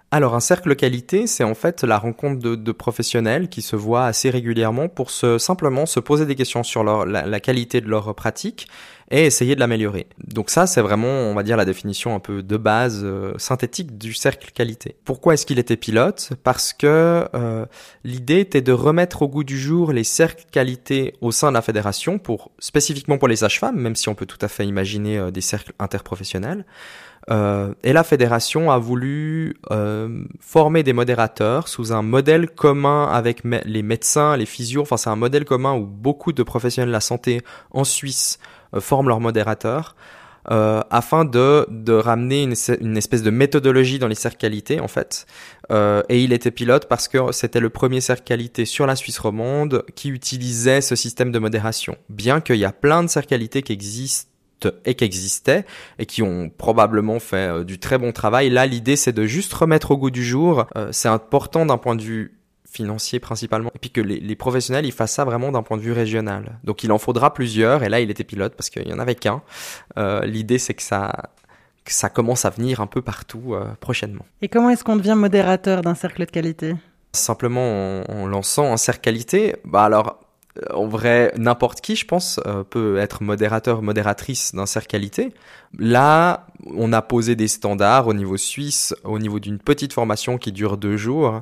Alors 0.10 0.36
un 0.36 0.40
cercle 0.40 0.74
qualité, 0.78 1.28
c'est 1.28 1.44
en 1.44 1.54
fait 1.54 1.84
la 1.84 1.98
rencontre 1.98 2.40
de, 2.40 2.72
professionnels 2.72 3.50
qui 3.50 3.62
se 3.62 3.76
voient 3.76 4.06
assez 4.06 4.30
régulièrement 4.30 4.88
pour 4.88 5.12
se, 5.12 5.38
simplement 5.38 5.86
se 5.86 6.00
poser 6.00 6.26
des 6.26 6.36
questions 6.36 6.64
sur 6.64 6.84
la, 6.84 7.40
qualité 7.42 7.82
de 7.82 7.90
leur 7.90 8.16
pratique 8.16 8.70
et 9.12 9.26
essayer 9.26 9.56
de 9.56 9.60
l'améliorer. 9.60 10.08
Donc 10.26 10.50
ça, 10.50 10.66
c'est 10.66 10.82
vraiment, 10.82 11.08
on 11.08 11.34
va 11.34 11.44
dire, 11.44 11.58
la 11.58 11.66
définition 11.66 12.16
un 12.16 12.20
peu 12.20 12.42
de 12.42 12.58
base 12.58 13.02
euh, 13.04 13.34
synthétique 13.38 13.98
du 13.98 14.14
cercle 14.14 14.52
qualité. 14.52 14.96
Pourquoi 15.04 15.34
est-ce 15.34 15.46
qu'il 15.46 15.60
était 15.60 15.78
pilote? 15.78 16.32
Parce 16.44 16.72
que 16.74 17.28
euh, 17.34 17.66
l'idée 18.04 18.40
était 18.40 18.62
de 18.62 18.72
remettre 18.72 19.22
au 19.24 19.28
goût 19.28 19.44
du 19.44 19.58
jour 19.58 19.92
les 19.92 20.04
cercles 20.04 20.46
qualité 20.52 21.16
au 21.22 21.32
sein 21.32 21.50
de 21.50 21.54
la 21.54 21.62
fédération, 21.62 22.18
pour 22.18 22.52
spécifiquement 22.60 23.18
pour 23.18 23.28
les 23.28 23.38
sages-femmes, 23.38 23.80
même 23.80 23.96
si 23.96 24.08
on 24.08 24.16
peut 24.16 24.26
tout 24.26 24.40
à 24.42 24.48
fait 24.48 24.66
imaginer 24.66 25.18
euh, 25.18 25.32
des 25.32 25.42
cercles 25.42 25.74
interprofessionnels. 25.80 26.66
Euh, 27.30 27.74
et 27.84 27.92
la 27.92 28.04
fédération 28.04 28.72
a 28.72 28.78
voulu 28.78 29.58
euh, 29.72 30.24
former 30.40 30.84
des 30.84 30.94
modérateurs 30.94 31.68
sous 31.68 31.92
un 31.92 32.02
modèle 32.02 32.50
commun 32.50 33.06
avec 33.12 33.44
les 33.44 33.84
médecins, 33.84 34.38
les 34.38 34.46
physios. 34.46 34.82
Enfin, 34.82 34.98
c'est 34.98 35.10
un 35.10 35.18
modèle 35.18 35.44
commun 35.44 35.74
où 35.74 35.86
beaucoup 35.86 36.32
de 36.32 36.44
professionnels 36.44 36.90
de 36.90 36.94
la 36.94 37.02
santé 37.02 37.42
en 37.72 37.84
Suisse 37.84 38.40
euh, 38.74 38.80
forment 38.80 39.10
leurs 39.10 39.20
modérateurs. 39.20 39.96
Euh, 40.50 40.82
afin 40.92 41.26
de, 41.26 41.68
de 41.70 41.92
ramener 41.92 42.44
une, 42.44 42.98
espèce 42.98 43.22
de 43.22 43.30
méthodologie 43.32 44.00
dans 44.00 44.08
les 44.08 44.16
cercles 44.16 44.38
qualité 44.38 44.80
en 44.80 44.88
fait. 44.88 45.26
Euh, 45.72 46.04
et 46.08 46.24
il 46.24 46.32
était 46.32 46.52
pilote 46.52 46.88
parce 46.88 47.10
que 47.10 47.34
c'était 47.34 47.60
le 47.60 47.70
premier 47.70 48.00
cercle 48.00 48.24
qualité 48.24 48.64
sur 48.64 48.88
la 48.88 48.96
Suisse 48.96 49.20
romande 49.20 49.84
qui 49.96 50.08
utilisait 50.08 50.80
ce 50.80 50.96
système 50.96 51.34
de 51.34 51.40
modération. 51.40 51.98
Bien 52.08 52.40
qu'il 52.40 52.56
y 52.56 52.64
a 52.64 52.72
plein 52.72 53.04
de 53.04 53.10
cercles 53.10 53.28
qualité 53.28 53.62
qui 53.62 53.74
existent 53.74 54.32
et 54.86 54.96
qui 54.96 55.04
existaient 55.04 55.66
et 56.00 56.06
qui 56.06 56.22
ont 56.22 56.50
probablement 56.50 57.20
fait 57.20 57.50
euh, 57.50 57.64
du 57.64 57.80
très 57.80 57.98
bon 57.98 58.12
travail. 58.12 58.50
Là, 58.50 58.66
l'idée, 58.66 58.96
c'est 58.96 59.14
de 59.14 59.26
juste 59.26 59.54
remettre 59.54 59.92
au 59.92 59.98
goût 59.98 60.12
du 60.12 60.24
jour. 60.24 60.66
Euh, 60.76 60.90
c'est 60.92 61.10
important 61.10 61.66
d'un 61.66 61.78
point 61.78 61.96
de 61.96 62.02
vue 62.02 62.34
financier 62.70 63.20
principalement, 63.20 63.72
et 63.74 63.80
puis 63.80 63.90
que 63.90 64.02
les, 64.02 64.36
professionnels 64.36 64.86
ils 64.86 64.92
fassent 64.92 65.14
ça 65.14 65.24
vraiment 65.24 65.52
d'un 65.52 65.64
point 65.64 65.78
de 65.78 65.82
vue 65.82 65.94
régional. 65.94 66.60
Donc 66.64 66.84
il 66.84 66.92
en 66.92 67.00
faudra 67.00 67.34
plusieurs, 67.34 67.82
et 67.82 67.90
là 67.90 68.02
il 68.02 68.12
était 68.12 68.26
pilote 68.26 68.54
parce 68.56 68.70
qu'il 68.70 68.88
y 68.88 68.94
en 68.94 69.00
avait 69.00 69.16
qu'un. 69.16 69.42
Euh, 69.98 70.26
l'idée 70.26 70.60
c'est 70.60 70.74
que 70.74 70.84
ça 70.84 71.32
que 71.86 71.94
ça 71.94 72.10
commence 72.10 72.44
à 72.44 72.50
venir 72.50 72.82
un 72.82 72.86
peu 72.86 73.02
partout 73.02 73.56
prochainement. 73.80 74.26
Et 74.42 74.50
comment 74.50 74.70
est-ce 74.70 74.84
qu'on 74.84 74.98
devient 74.98 75.16
modérateur 75.16 75.82
d'un 75.82 75.96
cercle 75.96 76.26
de 76.26 76.30
qualité? 76.30 76.76
Simplement 77.14 78.02
en, 78.02 78.04
en, 78.10 78.28
lançant 78.28 78.72
un 78.72 78.78
cercle 78.78 79.00
qualité. 79.02 79.56
Bah 79.64 79.86
alors 79.86 80.20
en 80.74 80.88
vrai, 80.88 81.34
n'importe 81.38 81.82
qui, 81.82 81.96
je 81.96 82.06
pense, 82.06 82.40
euh, 82.46 82.64
peut 82.64 82.98
être 82.98 83.24
modérateur, 83.24 83.82
modératrice 83.82 84.54
d'un 84.56 84.66
qualité. 84.88 85.34
Là, 85.78 86.48
on 86.66 86.94
a 86.94 87.02
posé 87.02 87.36
des 87.36 87.48
standards 87.48 88.08
au 88.08 88.14
niveau 88.14 88.38
suisse, 88.38 88.96
au 89.04 89.20
niveau 89.20 89.40
d'une 89.40 89.60
petite 89.60 89.94
formation 89.94 90.38
qui 90.38 90.52
dure 90.52 90.78
deux 90.78 90.98
jours 90.98 91.42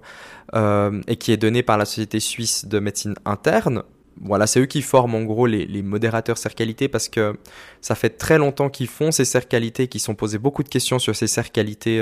euh, 0.56 1.02
et 1.08 1.16
qui 1.16 1.32
est 1.32 1.38
donnée 1.38 1.64
par 1.64 1.78
la 1.78 1.86
Société 1.86 2.20
suisse 2.20 2.66
de 2.66 2.80
médecine 2.80 3.16
interne. 3.26 3.84
Voilà, 4.22 4.48
c'est 4.48 4.62
eux 4.62 4.66
qui 4.66 4.82
forment 4.82 5.16
en 5.16 5.24
gros 5.24 5.46
les, 5.46 5.66
les 5.66 5.82
modérateurs 5.82 6.38
qualité 6.56 6.88
parce 6.88 7.10
que 7.10 7.38
ça 7.82 7.96
fait 7.96 8.12
très 8.12 8.38
longtemps 8.38 8.70
qu'ils 8.70 8.88
font 8.88 9.12
ces 9.12 9.26
qualité, 9.50 9.88
qu'ils 9.90 10.00
sont 10.00 10.16
posés 10.16 10.38
beaucoup 10.38 10.64
de 10.64 10.70
questions 10.70 11.00
sur 11.00 11.14
ces 11.16 11.28
qualité 11.52 12.02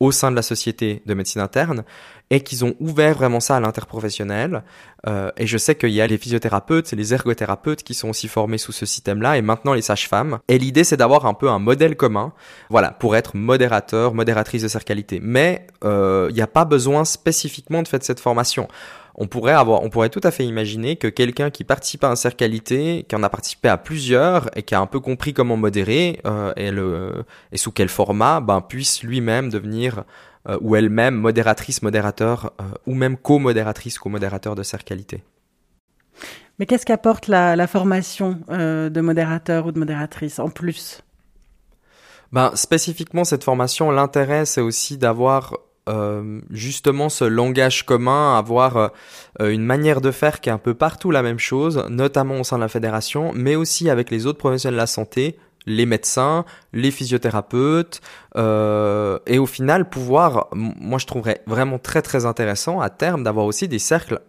au 0.00 0.12
sein 0.12 0.30
de 0.30 0.36
la 0.36 0.42
société 0.42 1.02
de 1.06 1.14
médecine 1.14 1.40
interne 1.40 1.84
et 2.30 2.40
qu'ils 2.40 2.64
ont 2.64 2.74
ouvert 2.80 3.14
vraiment 3.14 3.40
ça 3.40 3.56
à 3.56 3.60
l'interprofessionnel. 3.60 4.62
Euh, 5.06 5.30
et 5.36 5.46
je 5.46 5.58
sais 5.58 5.74
qu'il 5.74 5.90
y 5.90 6.00
a 6.00 6.06
les 6.06 6.16
physiothérapeutes 6.16 6.92
les 6.92 7.14
ergothérapeutes 7.14 7.82
qui 7.82 7.94
sont 7.94 8.08
aussi 8.08 8.28
formés 8.28 8.58
sous 8.58 8.72
ce 8.72 8.86
système-là 8.86 9.36
et 9.36 9.42
maintenant 9.42 9.74
les 9.74 9.82
sages-femmes. 9.82 10.38
Et 10.48 10.58
l'idée 10.58 10.84
c'est 10.84 10.96
d'avoir 10.96 11.26
un 11.26 11.34
peu 11.34 11.48
un 11.48 11.58
modèle 11.58 11.96
commun, 11.96 12.32
voilà, 12.70 12.90
pour 12.90 13.16
être 13.16 13.36
modérateur, 13.36 14.14
modératrice 14.14 14.62
de 14.62 14.68
cercalité. 14.68 15.20
Mais 15.22 15.66
euh, 15.84 16.28
il 16.30 16.34
n'y 16.34 16.42
a 16.42 16.46
pas 16.46 16.64
besoin 16.64 17.04
spécifiquement 17.04 17.82
de 17.82 17.88
faire 17.88 18.02
cette 18.02 18.20
formation 18.20 18.68
on 19.14 19.26
pourrait 19.26 19.52
avoir, 19.52 19.82
on 19.82 19.90
pourrait 19.90 20.08
tout 20.08 20.20
à 20.22 20.30
fait 20.30 20.44
imaginer 20.44 20.96
que 20.96 21.08
quelqu'un 21.08 21.50
qui 21.50 21.64
participe 21.64 22.04
à 22.04 22.08
un 22.08 22.16
cercle 22.16 22.36
qualité, 22.36 23.04
qui 23.08 23.14
en 23.14 23.22
a 23.22 23.28
participé 23.28 23.68
à 23.68 23.76
plusieurs 23.76 24.48
et 24.56 24.62
qui 24.62 24.74
a 24.74 24.80
un 24.80 24.86
peu 24.86 25.00
compris 25.00 25.34
comment 25.34 25.56
modérer 25.56 26.20
euh, 26.26 26.52
et, 26.56 26.70
le, 26.70 27.24
et 27.52 27.58
sous 27.58 27.72
quel 27.72 27.88
format, 27.88 28.40
ben 28.40 28.60
puisse 28.60 29.02
lui-même 29.02 29.50
devenir 29.50 29.81
euh, 29.90 30.58
ou 30.60 30.76
elle-même 30.76 31.14
modératrice, 31.14 31.82
modérateur 31.82 32.52
euh, 32.60 32.64
ou 32.86 32.94
même 32.94 33.16
co-modératrice, 33.16 33.98
co-modérateur 33.98 34.54
de 34.54 34.62
cercle 34.62 34.84
qualité. 34.84 35.22
Mais 36.58 36.66
qu'est-ce 36.66 36.86
qu'apporte 36.86 37.28
la, 37.28 37.56
la, 37.56 37.66
formation 37.66 38.38
de 38.48 39.00
modérateur 39.00 39.66
ou 39.66 39.72
de 39.72 39.78
modératrice 39.78 40.38
en 40.38 40.50
plus? 40.50 41.02
Ben, 42.30 42.52
spécifiquement 42.54 43.24
cette 43.24 43.42
formation, 43.42 43.90
l'intérêt 43.90 44.44
c'est 44.44 44.60
aussi 44.60 44.98
d'avoir 44.98 45.54
euh, 45.88 46.40
justement 46.50 47.08
ce 47.08 47.24
langage 47.24 47.84
commun, 47.84 48.38
avoir 48.38 48.76
euh, 48.76 48.88
une 49.40 49.64
manière 49.64 50.00
de 50.00 50.12
faire 50.12 50.40
qui 50.40 50.48
est 50.48 50.52
un 50.52 50.58
peu 50.58 50.74
partout 50.74 51.10
la 51.10 51.22
même 51.22 51.40
chose, 51.40 51.84
notamment 51.90 52.38
au 52.38 52.44
sein 52.44 52.56
de 52.56 52.62
la 52.62 52.68
fédération, 52.68 53.32
mais 53.34 53.56
aussi 53.56 53.90
avec 53.90 54.10
les 54.10 54.26
autres 54.26 54.38
professionnels 54.38 54.76
de 54.76 54.80
la 54.80 54.86
santé, 54.86 55.36
les 55.66 55.86
médecins, 55.86 56.44
les 56.72 56.90
physiothérapeutes, 56.90 58.00
euh, 58.36 59.18
et 59.26 59.38
au 59.38 59.46
final 59.46 59.88
pouvoir, 59.88 60.48
moi 60.52 60.98
je 60.98 61.06
trouverais 61.06 61.42
vraiment 61.46 61.78
très 61.78 62.02
très 62.02 62.26
intéressant 62.26 62.80
à 62.80 62.90
terme 62.90 63.22
d'avoir 63.22 63.46
aussi 63.46 63.68
des 63.68 63.78
cercles 63.78 64.20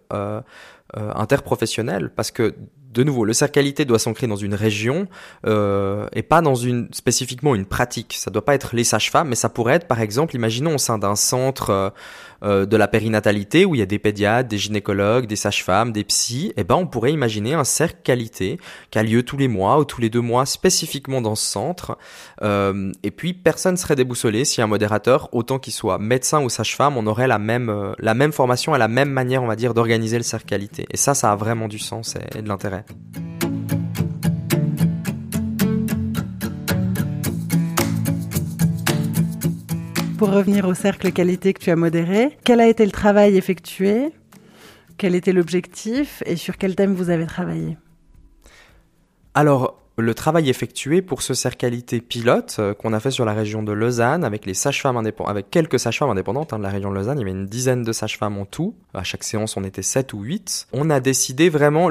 interprofessionnels, 1.16 2.12
parce 2.16 2.30
que 2.30 2.54
de 2.94 3.04
nouveau, 3.04 3.26
le 3.26 3.34
cercle 3.34 3.54
qualité 3.54 3.86
doit 3.86 4.00
s'ancrer 4.00 4.28
dans 4.28 4.36
une 4.36 4.54
région 4.54 5.08
euh, 5.46 6.08
et 6.14 6.22
pas 6.22 6.42
dans 6.42 6.56
une 6.56 6.88
spécifiquement 6.94 7.56
une 7.56 7.66
pratique. 7.66 8.14
Ça 8.14 8.30
doit 8.30 8.46
pas 8.46 8.56
être 8.56 8.76
les 8.76 8.84
sages-femmes, 8.84 9.30
mais 9.30 9.36
ça 9.36 9.50
pourrait 9.50 9.74
être, 9.74 9.88
par 9.88 10.00
exemple, 10.00 10.36
imaginons 10.36 10.76
au 10.76 10.78
sein 10.78 10.98
d'un 10.98 11.16
centre 11.16 11.94
euh, 12.44 12.66
de 12.66 12.78
la 12.78 12.88
périnatalité 12.88 13.66
où 13.66 13.76
il 13.76 13.80
y 13.80 13.82
a 13.82 13.86
des 13.86 14.00
pédiatres, 14.00 14.50
des 14.50 14.58
gynécologues, 14.58 15.28
des 15.28 15.36
sages-femmes, 15.36 15.92
des 15.92 16.04
psys, 16.04 16.54
eh 16.58 16.64
ben 16.64 16.76
on 16.76 16.88
pourrait 16.88 17.14
imaginer 17.14 17.54
un 17.54 17.64
cercle 17.64 18.00
qualité 18.04 18.60
qui 18.92 19.00
a 19.00 19.04
lieu 19.04 19.24
tous 19.24 19.38
les 19.38 19.48
mois 19.48 19.80
ou 19.80 19.86
tous 19.86 20.02
les 20.02 20.10
deux 20.10 20.22
mois 20.22 20.46
spécifiquement 20.46 21.22
dans 21.22 21.36
ce 21.36 21.46
centre. 21.46 21.98
Euh, 22.42 22.92
et 23.04 23.12
puis 23.12 23.34
personne 23.34 23.78
serait 23.78 23.96
déboussolé 23.96 24.46
si 24.46 24.62
un 24.62 24.68
modérateur, 24.68 25.30
autant 25.32 25.60
qu'il 25.60 25.74
soit 25.74 25.98
médecin 25.98 26.42
ou 26.42 26.50
sage-femme, 26.50 26.98
on 26.98 27.08
aurait 27.08 27.28
la 27.28 27.40
même 27.40 27.70
euh, 27.70 27.94
la 28.00 28.14
même 28.14 28.32
formation 28.32 28.76
et 28.76 28.80
la 28.80 28.88
même 28.88 29.10
manière, 29.10 29.44
on 29.44 29.48
va 29.48 29.56
dire, 29.56 29.74
d'organiser 29.74 30.18
le 30.18 30.24
cercle 30.24 30.46
qualité. 30.46 30.86
Et 30.92 30.98
ça, 30.98 31.14
ça 31.14 31.32
a 31.32 31.36
vraiment 31.36 31.68
du 31.68 31.80
sens 31.80 32.16
et 32.36 32.42
de 32.42 32.48
l'intérêt. 32.48 32.86
Pour 40.24 40.34
revenir 40.34 40.66
au 40.70 40.74
cercle 40.74 41.12
qualité 41.12 41.54
que 41.54 41.60
tu 41.60 41.70
as 41.70 41.76
modéré. 41.76 42.38
Quel 42.46 42.62
a 42.62 42.68
été 42.68 42.86
le 42.86 42.92
travail 42.92 43.36
effectué 43.36 44.14
Quel 44.98 45.16
était 45.16 45.34
l'objectif 45.34 46.24
Et 46.26 46.38
sur 46.38 46.58
quel 46.58 46.78
thème 46.78 46.94
vous 46.94 47.10
avez 47.10 47.26
travaillé? 47.26 47.78
Alors, 49.34 49.82
le 49.98 50.14
travail 50.14 50.50
effectué 50.50 51.02
pour 51.02 51.24
ce 51.24 51.34
cercle 51.34 51.58
qualité 51.58 52.00
pilote 52.00 52.56
euh, 52.60 52.74
qu'on 52.74 52.94
a 52.94 53.02
fait 53.02 53.12
sur 53.12 53.26
la 53.26 53.34
région 53.34 53.64
de 53.64 53.74
Lausanne 53.74 54.24
avec 54.24 54.46
les 54.46 54.54
sages-femmes 54.54 54.96
avec 55.28 55.52
quelques 55.52 55.78
sages-femmes 55.78 56.12
indépendantes 56.12 56.54
hein, 56.54 56.58
de 56.58 56.64
la 56.64 56.70
région 56.70 56.90
de 56.90 56.96
Lausanne, 56.96 57.18
il 57.18 57.28
y 57.28 57.30
avait 57.30 57.38
une 57.38 57.48
dizaine 57.48 57.84
de 57.84 57.92
sages-femmes 57.92 58.38
en 58.38 58.46
tout. 58.46 58.76
À 58.94 59.04
chaque 59.04 59.26
séance, 59.26 59.58
on 59.58 59.66
était 59.66 59.82
7 59.82 60.14
ou 60.14 60.22
8. 60.22 60.70
On 60.72 60.90
a 60.90 61.02
décidé 61.02 61.50
vraiment, 61.50 61.90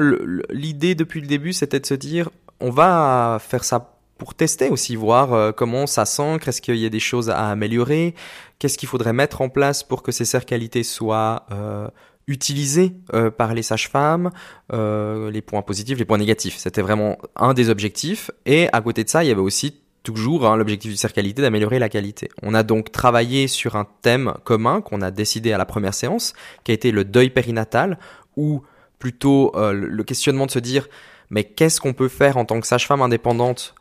l'idée 0.49 0.95
depuis 0.95 1.21
le 1.21 1.27
début, 1.27 1.53
c'était 1.53 1.79
de 1.79 1.85
se 1.85 1.93
dire, 1.93 2.31
on 2.59 2.71
va 2.71 3.37
faire 3.39 3.63
ça 3.63 3.93
pour 4.17 4.35
tester 4.35 4.69
aussi, 4.69 4.95
voir 4.95 5.33
euh, 5.33 5.51
comment 5.51 5.87
ça 5.87 6.05
s'ancre, 6.05 6.47
est-ce 6.47 6.61
qu'il 6.61 6.77
y 6.77 6.85
a 6.85 6.89
des 6.89 6.99
choses 6.99 7.29
à 7.29 7.49
améliorer, 7.49 8.15
qu'est-ce 8.59 8.77
qu'il 8.77 8.89
faudrait 8.89 9.13
mettre 9.13 9.41
en 9.41 9.49
place 9.49 9.83
pour 9.83 10.03
que 10.03 10.11
ces 10.11 10.25
cercles 10.25 10.47
qualité 10.47 10.83
soient 10.83 11.45
euh, 11.51 11.87
utilisés 12.27 12.93
euh, 13.13 13.31
par 13.31 13.53
les 13.53 13.63
sages-femmes, 13.63 14.31
euh, 14.71 15.29
les 15.31 15.41
points 15.41 15.61
positifs, 15.61 15.97
les 15.97 16.05
points 16.05 16.17
négatifs. 16.17 16.57
C'était 16.57 16.81
vraiment 16.81 17.17
un 17.35 17.53
des 17.53 17.69
objectifs. 17.69 18.31
Et 18.45 18.69
à 18.71 18.81
côté 18.81 19.03
de 19.03 19.09
ça, 19.09 19.23
il 19.23 19.27
y 19.27 19.31
avait 19.31 19.41
aussi 19.41 19.81
toujours 20.03 20.45
hein, 20.45 20.57
l'objectif 20.57 20.91
du 20.91 20.97
cercle 20.97 21.15
qualité 21.15 21.41
d'améliorer 21.41 21.79
la 21.79 21.89
qualité. 21.89 22.29
On 22.41 22.53
a 22.53 22.63
donc 22.63 22.91
travaillé 22.91 23.47
sur 23.47 23.75
un 23.75 23.87
thème 24.01 24.33
commun 24.43 24.81
qu'on 24.81 25.01
a 25.01 25.11
décidé 25.11 25.53
à 25.53 25.57
la 25.57 25.65
première 25.65 25.93
séance, 25.93 26.33
qui 26.63 26.71
a 26.71 26.73
été 26.73 26.91
le 26.91 27.05
deuil 27.05 27.29
périnatal, 27.29 27.97
ou 28.35 28.63
plutôt 28.99 29.51
euh, 29.55 29.73
le 29.73 30.03
questionnement 30.03 30.45
de 30.45 30.51
se 30.51 30.59
dire 30.59 30.87
mais 31.29 31.43
qu'est-ce 31.43 31.81
qu'on 31.81 31.93
peut 31.93 32.09
faire 32.09 32.37
en 32.37 32.45
tant 32.45 32.59
que 32.59 32.67
sage-femme 32.67 33.01
indépendante 33.01 33.75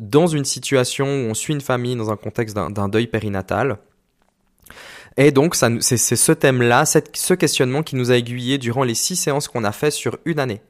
dans 0.00 0.26
une 0.26 0.46
situation 0.46 1.06
où 1.06 1.30
on 1.30 1.34
suit 1.34 1.52
une 1.52 1.60
famille 1.60 1.94
dans 1.94 2.10
un 2.10 2.16
contexte 2.16 2.56
d'un 2.56 2.88
deuil 2.88 3.06
périnatal 3.06 3.78
et 5.16 5.32
donc, 5.32 5.54
c'est 5.54 5.96
ce 5.96 6.32
thème-là, 6.32 6.84
ce 6.86 7.34
questionnement 7.34 7.82
qui 7.82 7.96
nous 7.96 8.10
a 8.10 8.16
aiguillé 8.16 8.58
durant 8.58 8.84
les 8.84 8.94
six 8.94 9.16
séances 9.16 9.48
qu'on 9.48 9.64
a 9.64 9.72
fait 9.72 9.90
sur 9.90 10.18
une 10.24 10.38
année. 10.38 10.62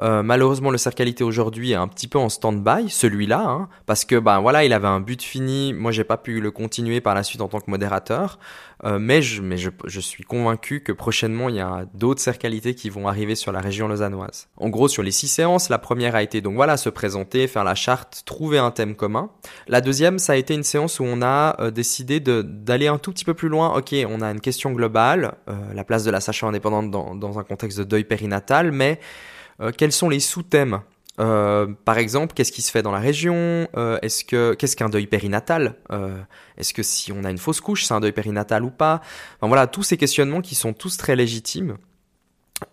Euh, 0.00 0.22
malheureusement, 0.22 0.70
le 0.70 0.78
cercle 0.78 0.98
qualité 0.98 1.24
aujourd'hui 1.24 1.72
est 1.72 1.76
un 1.76 1.88
petit 1.88 2.06
peu 2.06 2.18
en 2.18 2.28
stand-by, 2.28 2.88
celui-là, 2.88 3.44
hein, 3.44 3.68
parce 3.86 4.04
que 4.04 4.16
ben 4.16 4.40
voilà, 4.40 4.64
il 4.64 4.72
avait 4.72 4.86
un 4.86 5.00
but 5.00 5.22
fini. 5.22 5.72
Moi, 5.72 5.90
j'ai 5.90 6.04
pas 6.04 6.16
pu 6.16 6.40
le 6.40 6.50
continuer 6.50 7.00
par 7.00 7.14
la 7.14 7.24
suite 7.24 7.40
en 7.40 7.48
tant 7.48 7.58
que 7.58 7.70
modérateur, 7.70 8.38
euh, 8.84 8.98
mais 9.00 9.22
je, 9.22 10.00
suis 10.00 10.22
convaincu 10.22 10.82
que 10.82 10.92
prochainement 10.92 11.48
il 11.48 11.56
y 11.56 11.60
a 11.60 11.84
d'autres 11.94 12.20
cercles 12.20 12.38
qualité 12.38 12.76
qui 12.76 12.88
vont 12.88 13.08
arriver 13.08 13.34
sur 13.34 13.50
la 13.50 13.60
région 13.60 13.88
lausannoise. 13.88 14.46
En 14.56 14.68
gros, 14.68 14.86
sur 14.86 15.02
les 15.02 15.10
six 15.10 15.26
séances, 15.26 15.68
la 15.68 15.78
première 15.78 16.14
a 16.14 16.22
été 16.22 16.40
donc 16.40 16.54
voilà 16.54 16.76
se 16.76 16.88
présenter, 16.88 17.48
faire 17.48 17.64
la 17.64 17.74
charte, 17.74 18.22
trouver 18.24 18.58
un 18.58 18.70
thème 18.70 18.94
commun. 18.94 19.30
La 19.66 19.80
deuxième, 19.80 20.20
ça 20.20 20.34
a 20.34 20.36
été 20.36 20.54
une 20.54 20.62
séance 20.62 21.00
où 21.00 21.04
on 21.04 21.20
a 21.20 21.60
euh, 21.60 21.72
décidé 21.72 22.20
d'aller 22.20 22.86
un 22.86 22.98
tout 22.98 23.10
petit 23.10 23.24
peu 23.24 23.34
plus 23.34 23.48
loin. 23.48 23.74
On 24.08 24.20
a 24.20 24.30
une 24.30 24.40
question 24.40 24.72
globale, 24.72 25.34
euh, 25.48 25.72
la 25.74 25.84
place 25.84 26.04
de 26.04 26.10
la 26.10 26.20
sage-femme 26.20 26.50
indépendante 26.50 26.90
dans, 26.90 27.38
un 27.38 27.44
contexte 27.44 27.78
de 27.78 27.84
deuil 27.84 28.04
périnatal, 28.04 28.72
mais 28.72 29.00
euh, 29.60 29.72
quels 29.76 29.92
sont 29.92 30.08
les 30.08 30.20
sous-thèmes? 30.20 30.80
Euh, 31.20 31.66
par 31.84 31.98
exemple, 31.98 32.34
qu'est-ce 32.34 32.52
qui 32.52 32.62
se 32.62 32.70
fait 32.70 32.82
dans 32.82 32.92
la 32.92 33.00
région? 33.00 33.66
Est-ce 34.02 34.24
que 34.24 34.54
qu'est-ce 34.54 34.76
qu'un 34.76 34.88
deuil 34.88 35.08
périnatal? 35.08 35.74
Est-ce 36.56 36.72
que 36.72 36.84
si 36.84 37.10
on 37.10 37.24
a 37.24 37.30
une 37.30 37.38
fausse 37.38 37.60
couche, 37.60 37.84
c'est 37.84 37.94
un 37.94 38.00
deuil 38.00 38.12
périnatal 38.12 38.62
ou 38.64 38.70
pas? 38.70 39.00
Voilà, 39.42 39.66
tous 39.66 39.82
ces 39.82 39.96
questionnements 39.96 40.42
qui 40.42 40.54
sont 40.54 40.72
tous 40.72 40.96
très 40.96 41.16
légitimes 41.16 41.76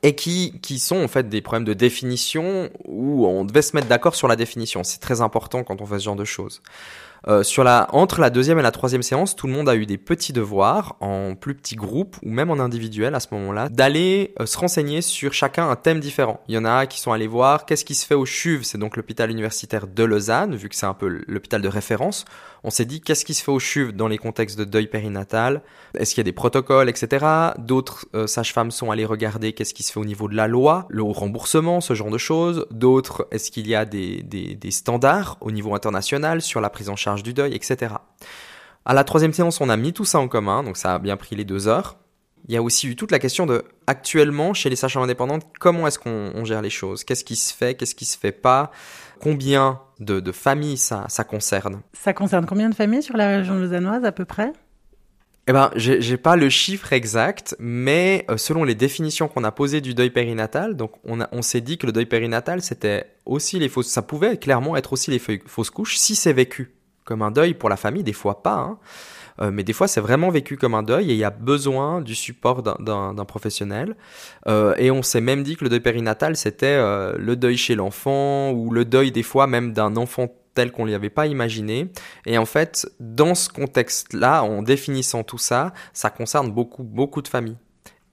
et 0.04 0.14
qui 0.14 0.60
qui 0.62 0.78
sont 0.78 1.04
en 1.04 1.08
fait 1.08 1.28
des 1.28 1.42
problèmes 1.42 1.66
de 1.66 1.74
définition 1.74 2.70
où 2.86 3.26
on 3.26 3.46
devait 3.46 3.64
se 3.64 3.76
mettre 3.76 3.88
d'accord 3.88 4.14
sur 4.14 4.28
la 4.28 4.36
définition. 4.36 4.84
C'est 4.84 5.00
très 5.00 5.22
important 5.22 5.64
quand 5.64 5.82
on 5.82 5.86
fait 5.88 5.98
ce 5.98 6.06
genre 6.06 6.16
de 6.16 6.26
choses. 6.26 6.62
Euh, 7.28 7.42
sur 7.42 7.64
la, 7.64 7.88
entre 7.92 8.22
la 8.22 8.30
deuxième 8.30 8.60
et 8.60 8.62
la 8.62 8.72
troisième 8.72 9.02
séance, 9.02 9.36
tout 9.36 9.48
le 9.48 9.54
monde 9.54 9.68
a 9.68 9.76
eu 9.76 9.86
des 9.86 9.98
petits 9.98 10.34
devoirs 10.34 10.96
en 11.00 11.36
plus 11.36 11.56
petits 11.56 11.76
groupes 11.76 12.18
ou 12.24 12.30
même 12.30 12.52
en 12.52 12.60
individuel 12.60 13.16
à 13.16 13.20
ce 13.20 13.28
moment-là, 13.32 13.70
d'aller 13.70 14.34
euh, 14.40 14.46
se 14.46 14.58
renseigner 14.58 15.02
sur 15.02 15.34
chacun 15.34 15.70
un 15.70 15.76
thème 15.76 16.00
différent. 16.00 16.40
Il 16.48 16.56
y 16.56 16.58
en 16.58 16.66
a 16.66 16.86
qui 16.86 17.00
sont 17.00 17.12
allés 17.12 17.28
voir 17.28 17.66
qu'est-ce 17.66 17.86
qui 17.86 17.96
se 17.96 18.06
fait 18.06 18.16
au 18.16 18.26
CHUV, 18.26 18.64
c'est 18.64 18.78
donc 18.78 18.96
l'hôpital 18.96 19.32
universitaire 19.32 19.88
de 19.88 20.04
Lausanne, 20.04 20.56
vu 20.56 20.70
que 20.70 20.76
c'est 20.76 20.86
un 20.86 20.94
peu 20.94 21.24
l'hôpital 21.28 21.62
de 21.62 21.68
référence. 21.68 22.26
On 22.64 22.70
s'est 22.70 22.86
dit 22.86 23.02
qu'est-ce 23.02 23.26
qui 23.26 23.34
se 23.34 23.44
fait 23.44 23.52
au 23.52 23.60
CHUV 23.60 23.92
dans 23.94 24.08
les 24.08 24.18
contextes 24.18 24.58
de 24.58 24.64
deuil 24.66 24.88
périnatal, 24.88 25.62
est-ce 25.98 26.14
qu'il 26.14 26.20
y 26.20 26.26
a 26.26 26.30
des 26.30 26.32
protocoles, 26.32 26.90
etc. 26.90 27.26
D'autres 27.58 28.06
euh, 28.16 28.28
sages-femmes 28.28 28.72
sont 28.72 28.92
allées 28.92 29.06
regarder 29.06 29.54
qu'est-ce 29.54 29.74
qui 29.74 29.84
se 29.84 29.92
fait 29.92 30.00
au 30.00 30.06
niveau 30.06 30.28
de 30.28 30.36
la 30.36 30.48
loi, 30.48 30.86
le 30.90 31.04
remboursement, 31.04 31.82
ce 31.82 31.94
genre 31.94 32.10
de 32.10 32.18
choses. 32.18 32.66
D'autres, 32.72 33.28
est-ce 33.32 33.52
qu'il 33.52 33.68
y 33.68 33.76
a 33.76 33.86
des, 33.86 34.22
des, 34.24 34.56
des 34.56 34.72
standards 34.72 35.38
au 35.42 35.52
niveau 35.52 35.76
international 35.76 36.42
sur 36.42 36.62
la 36.62 36.70
prise 36.70 36.90
en 36.90 36.96
charge 36.96 37.15
du 37.24 37.34
deuil, 37.34 37.54
etc. 37.54 37.96
À 38.86 38.94
la 38.94 39.04
troisième 39.04 39.34
séance, 39.34 39.62
on 39.62 39.70
a 39.70 39.78
mis 39.78 39.94
tout 39.94 40.06
ça 40.06 40.20
en 40.20 40.28
commun, 40.28 40.64
donc 40.64 40.78
ça 40.78 40.96
a 40.96 41.00
bien 41.00 41.18
pris 41.18 41.36
les 41.36 41.44
deux 41.44 41.68
heures. 41.68 41.98
Il 42.48 42.54
y 42.54 42.58
a 42.58 42.62
aussi 42.62 42.88
eu 42.88 42.96
toute 42.96 43.10
la 43.10 43.18
question 43.18 43.48
de, 43.48 43.64
actuellement, 43.88 44.54
chez 44.54 44.70
les 44.70 44.76
sages 44.76 44.96
indépendantes, 44.98 45.48
comment 45.60 45.88
est-ce 45.88 45.98
qu'on 45.98 46.46
gère 46.46 46.62
les 46.62 46.70
choses? 46.70 47.04
Qu'est-ce 47.04 47.24
qui 47.24 47.36
se 47.36 47.52
fait? 47.52 47.74
Qu'est-ce 47.74 47.96
qui 47.96 48.06
se 48.06 48.18
fait 48.18 48.32
pas? 48.32 48.72
Combien 49.20 49.82
de, 50.00 50.32
familles 50.32 50.78
ça, 50.78 51.06
ça 51.08 51.24
concerne? 51.24 51.82
Ça 51.94 52.14
concerne 52.14 52.46
combien 52.46 52.70
de 52.70 52.76
familles 52.76 53.02
sur 53.02 53.18
la 53.18 53.38
région 53.38 53.56
lausannoise 53.56 54.06
à 54.06 54.12
peu 54.12 54.26
près? 54.26 54.54
Eh 55.48 55.54
ben, 55.54 55.72
j'ai 55.76 56.18
pas 56.18 56.36
le 56.36 56.50
chiffre 56.50 56.94
exact, 56.94 57.56
mais 57.58 58.26
euh, 58.30 58.38
selon 58.38 58.64
les 58.64 58.76
définitions 58.76 59.28
qu'on 59.28 59.44
a 59.44 59.52
posées 59.52 59.82
du 59.82 59.96
deuil 59.96 60.10
périnatal, 60.12 60.76
donc 60.76 60.92
on, 61.04 61.20
on 61.32 61.42
s'est 61.42 61.62
dit 61.62 61.80
que 61.80 61.88
le 61.88 61.92
deuil 61.92 62.08
périnatal, 62.08 62.62
c'était 62.62 63.12
aussi 63.26 63.58
les 63.58 63.70
fausses, 63.70 63.88
ça 63.88 64.02
pouvait 64.04 64.38
clairement 64.38 64.76
être 64.76 64.94
aussi 64.94 65.10
les 65.10 65.20
fausses 65.20 65.70
couches 65.72 65.98
si 65.98 66.16
c'est 66.16 66.34
vécu 66.34 66.75
comme 67.06 67.22
un 67.22 67.32
deuil 67.32 67.54
pour 67.54 67.70
la 67.70 67.78
famille, 67.78 68.04
des 68.04 68.14
fois 68.14 68.44
pas. 68.44 68.56
Hein. 68.56 68.80
Euh, 69.42 69.52
mais 69.52 69.64
des 69.64 69.74
fois, 69.74 69.88
c'est 69.88 70.02
vraiment 70.02 70.30
vécu 70.30 70.58
comme 70.58 70.74
un 70.76 70.84
deuil 70.84 71.12
et 71.12 71.14
il 71.14 71.20
y 71.20 71.24
a 71.24 71.30
besoin 71.30 72.02
du 72.02 72.16
support 72.16 72.64
d'un 72.64 73.26
professionnel. 73.26 73.96
Euh, 74.48 74.76
et 74.78 74.92
on 74.92 75.04
s'est 75.04 75.22
même 75.22 75.44
dit 75.44 75.56
que 75.56 75.64
le 75.64 75.70
deuil 75.70 75.82
périnatal, 75.82 76.36
c'était 76.36 76.68
euh, 76.68 77.16
le 77.18 77.36
deuil 77.36 77.58
chez 77.58 77.76
l'enfant 77.76 78.52
ou 78.52 78.72
le 78.72 78.86
deuil 78.86 79.12
des 79.12 79.24
fois 79.24 79.48
même 79.48 79.74
d'un 79.74 79.96
enfant 79.98 80.28
tel 80.54 80.72
qu'on 80.72 80.86
ne 80.86 80.92
l'avait 80.92 81.10
pas 81.10 81.28
imaginé. 81.28 81.92
Et 82.26 82.38
en 82.38 82.46
fait, 82.46 82.90
dans 83.00 83.36
ce 83.36 83.50
contexte-là, 83.50 84.44
en 84.44 84.62
définissant 84.62 85.24
tout 85.24 85.38
ça, 85.38 85.74
ça 85.92 86.10
concerne 86.10 86.52
beaucoup, 86.52 86.84
beaucoup 86.84 87.22
de 87.22 87.28
familles. 87.28 87.58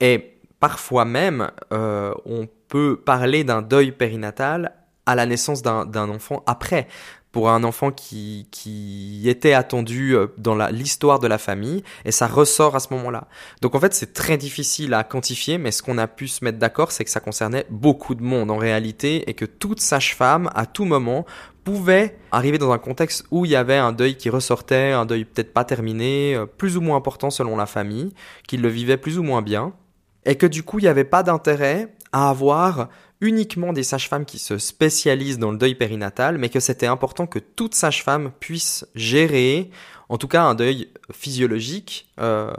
Et 0.00 0.38
parfois 0.58 1.04
même, 1.04 1.52
on 1.70 2.49
peut 2.66 2.96
parler 2.96 3.44
d'un 3.44 3.62
deuil 3.62 3.92
périnatal 3.92 4.72
à 5.06 5.14
la 5.14 5.26
naissance 5.26 5.62
d'un 5.62 6.11
enfant 6.11 6.42
après 6.46 6.88
pour 7.32 7.48
un 7.48 7.64
enfant 7.64 7.90
qui, 7.90 8.46
qui 8.50 9.22
était 9.26 9.54
attendu 9.54 10.14
euh, 10.14 10.28
dans 10.36 10.54
l'histoire 10.68 11.18
de 11.18 11.26
la 11.26 11.38
famille, 11.38 11.82
et 12.04 12.12
ça 12.12 12.26
ressort 12.26 12.76
à 12.76 12.80
ce 12.80 12.92
moment-là. 12.92 13.26
Donc 13.62 13.74
en 13.74 13.80
fait, 13.80 13.94
c'est 13.94 14.12
très 14.12 14.36
difficile 14.36 14.94
à 14.94 15.02
quantifier, 15.02 15.58
mais 15.58 15.72
ce 15.72 15.82
qu'on 15.82 15.98
a 15.98 16.06
pu 16.06 16.28
se 16.28 16.44
mettre 16.44 16.58
d'accord, 16.58 16.92
c'est 16.92 17.04
que 17.04 17.10
ça 17.10 17.20
concernait 17.20 17.66
beaucoup 17.70 18.14
de 18.14 18.22
monde 18.22 18.50
en 18.50 18.58
réalité, 18.58 19.28
et 19.28 19.34
que 19.34 19.46
toute 19.46 19.80
sage-femme, 19.80 20.50
à 20.54 20.66
tout 20.66 20.84
moment, 20.84 21.24
pouvait 21.64 22.18
arriver 22.32 22.58
dans 22.58 22.72
un 22.72 22.78
contexte 22.78 23.24
où 23.30 23.44
il 23.44 23.52
y 23.52 23.56
avait 23.56 23.76
un 23.76 23.92
deuil 23.92 24.16
qui 24.16 24.28
ressortait, 24.28 24.92
un 24.92 25.06
deuil 25.06 25.24
peut-être 25.24 25.54
pas 25.54 25.64
terminé, 25.64 26.34
euh, 26.34 26.46
plus 26.46 26.76
ou 26.76 26.80
moins 26.80 26.96
important 26.96 27.30
selon 27.30 27.56
la 27.56 27.66
famille, 27.66 28.12
qu'il 28.46 28.60
le 28.60 28.68
vivait 28.68 28.98
plus 28.98 29.18
ou 29.18 29.22
moins 29.22 29.42
bien, 29.42 29.72
et 30.24 30.36
que 30.36 30.46
du 30.46 30.62
coup, 30.62 30.78
il 30.78 30.82
n'y 30.82 30.88
avait 30.88 31.04
pas 31.04 31.22
d'intérêt 31.22 31.94
à 32.12 32.31
avoir 32.31 32.88
uniquement 33.21 33.73
des 33.73 33.85
sages-femmes 33.85 34.25
qui 34.25 34.38
se 34.38 34.59
spécialisent 34.59 35.38
dans 35.38 35.52
le 35.52 35.57
deuil 35.57 35.76
périnatal, 35.76 36.38
mais 36.38 36.49
que 36.49 36.61
c'était 36.61 36.87
important 36.87 37.26
que 37.26 37.38
toute 37.38 37.75
sage-femme 37.75 38.33
puisse 38.40 38.85
gérer, 38.97 39.71
en 40.09 40.19
tout 40.19 40.28
cas 40.28 40.42
un 40.42 40.54
deuil 40.54 40.88
physiologique. 41.12 42.09
Euh, 42.21 42.50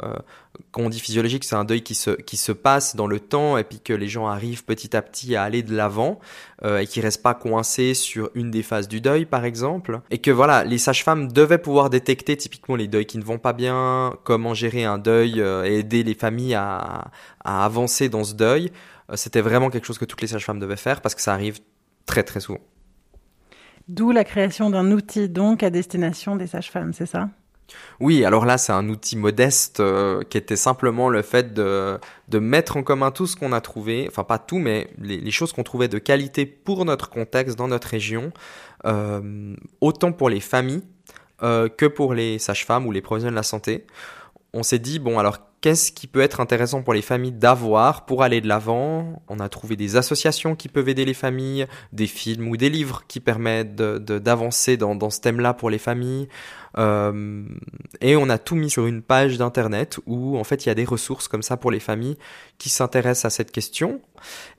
quand 0.71 0.83
on 0.83 0.89
dit 0.89 0.99
physiologique, 0.99 1.43
c'est 1.43 1.55
un 1.55 1.65
deuil 1.65 1.81
qui 1.81 1.95
se, 1.95 2.11
qui 2.11 2.37
se 2.37 2.51
passe 2.51 2.95
dans 2.95 3.07
le 3.07 3.19
temps 3.19 3.57
et 3.57 3.63
puis 3.63 3.79
que 3.79 3.93
les 3.93 4.07
gens 4.07 4.27
arrivent 4.27 4.63
petit 4.63 4.95
à 4.95 5.01
petit 5.01 5.35
à 5.35 5.43
aller 5.43 5.63
de 5.63 5.75
l'avant 5.75 6.19
euh, 6.63 6.79
et 6.79 6.87
qui 6.87 7.01
restent 7.01 7.21
pas 7.21 7.33
coincés 7.33 7.93
sur 7.93 8.29
une 8.33 8.49
des 8.49 8.63
phases 8.63 8.87
du 8.87 9.01
deuil, 9.01 9.25
par 9.25 9.45
exemple. 9.45 9.99
Et 10.11 10.19
que 10.19 10.31
voilà, 10.31 10.63
les 10.63 10.77
sages-femmes 10.77 11.31
devaient 11.31 11.57
pouvoir 11.57 11.89
détecter 11.89 12.37
typiquement 12.37 12.75
les 12.75 12.87
deuils 12.87 13.05
qui 13.05 13.17
ne 13.17 13.23
vont 13.23 13.37
pas 13.37 13.53
bien, 13.53 14.15
comment 14.23 14.53
gérer 14.53 14.85
un 14.85 14.97
deuil 14.97 15.41
euh, 15.41 15.65
et 15.65 15.79
aider 15.79 16.03
les 16.03 16.15
familles 16.15 16.55
à, 16.55 17.11
à 17.43 17.65
avancer 17.65 18.09
dans 18.09 18.23
ce 18.23 18.33
deuil. 18.33 18.71
Euh, 19.09 19.15
c'était 19.15 19.41
vraiment 19.41 19.69
quelque 19.69 19.85
chose 19.85 19.97
que 19.97 20.05
toutes 20.05 20.21
les 20.21 20.27
sages-femmes 20.27 20.59
devaient 20.59 20.75
faire 20.75 21.01
parce 21.01 21.15
que 21.15 21.21
ça 21.21 21.33
arrive 21.33 21.59
très 22.05 22.23
très 22.23 22.39
souvent. 22.39 22.59
D'où 23.87 24.11
la 24.11 24.23
création 24.23 24.69
d'un 24.69 24.91
outil 24.91 25.27
donc 25.27 25.61
à 25.61 25.69
destination 25.69 26.35
des 26.35 26.47
sages-femmes, 26.47 26.93
c'est 26.93 27.05
ça? 27.05 27.29
Oui, 27.99 28.23
alors 28.23 28.45
là, 28.45 28.57
c'est 28.57 28.71
un 28.71 28.87
outil 28.89 29.17
modeste 29.17 29.79
euh, 29.79 30.21
qui 30.23 30.37
était 30.37 30.55
simplement 30.55 31.09
le 31.09 31.21
fait 31.21 31.53
de, 31.53 31.97
de 32.27 32.39
mettre 32.39 32.77
en 32.77 32.83
commun 32.83 33.11
tout 33.11 33.25
ce 33.25 33.35
qu'on 33.35 33.51
a 33.51 33.61
trouvé, 33.61 34.05
enfin 34.09 34.23
pas 34.23 34.37
tout, 34.37 34.59
mais 34.59 34.89
les, 34.99 35.31
choses 35.31 35.53
qu'on 35.53 35.63
trouvait 35.63 35.87
de 35.87 35.97
qualité 35.97 36.45
pour 36.45 36.85
notre 36.85 37.09
contexte, 37.09 37.57
dans 37.57 37.67
notre 37.67 37.87
région, 37.87 38.31
euh, 38.85 39.55
autant 39.81 40.11
pour 40.11 40.29
les 40.29 40.39
familles 40.39 40.83
que 41.41 41.87
pour 41.87 42.13
les 42.13 42.39
sages-femmes 42.39 42.87
ou 42.87 42.93
les 42.93 43.01
professionnels 43.01 43.33
de 43.33 43.35
la 43.35 43.43
santé. 43.43 43.85
On 44.53 44.63
s'est 44.63 44.79
dit, 44.79 44.97
bon, 44.97 45.19
alors 45.19 45.39
qu'est-ce 45.63 45.93
qui 45.93 46.07
peut 46.07 46.19
être 46.19 46.41
intéressant 46.41 46.83
pour 46.83 46.93
les 46.93 47.01
familles 47.01 47.31
d'avoir 47.31 48.05
pour 48.05 48.21
aller 48.21 48.41
de 48.41 48.49
l'avant? 48.49 49.23
On 49.29 49.39
a 49.39 49.47
trouvé 49.47 49.77
des 49.77 49.95
associations 49.95 50.57
qui 50.57 50.67
peuvent 50.67 50.89
aider 50.89 51.05
les 51.05 51.13
familles, 51.13 51.67
des 51.93 52.05
films 52.05 52.49
ou 52.49 52.57
des 52.57 52.69
livres 52.69 53.05
qui 53.07 53.21
permettent 53.21 53.75
d'avancer 53.75 54.75
dans, 54.75 55.09
ce 55.09 55.21
thème-là 55.21 55.53
pour 55.53 55.69
les 55.69 55.77
familles. 55.77 56.27
Euh, 56.77 57.45
et 58.01 58.17
on 58.17 58.29
a 58.29 58.37
tout 58.37 58.55
mis 58.55 58.69
sur 58.69 58.87
une 58.87 59.01
page 59.01 59.37
d'internet 59.37 60.01
où 60.05 60.37
en 60.37 60.43
fait 60.43 60.65
il 60.65 60.69
y 60.69 60.71
a 60.71 60.75
des 60.75 60.83
ressources 60.83 61.29
comme 61.29 61.43
ça 61.43 61.55
pour 61.55 61.71
les 61.71 61.79
familles 61.79 62.17
qui 62.57 62.69
s'intéressent 62.69 63.25
à 63.25 63.29
cette 63.29 63.51
question. 63.51 64.01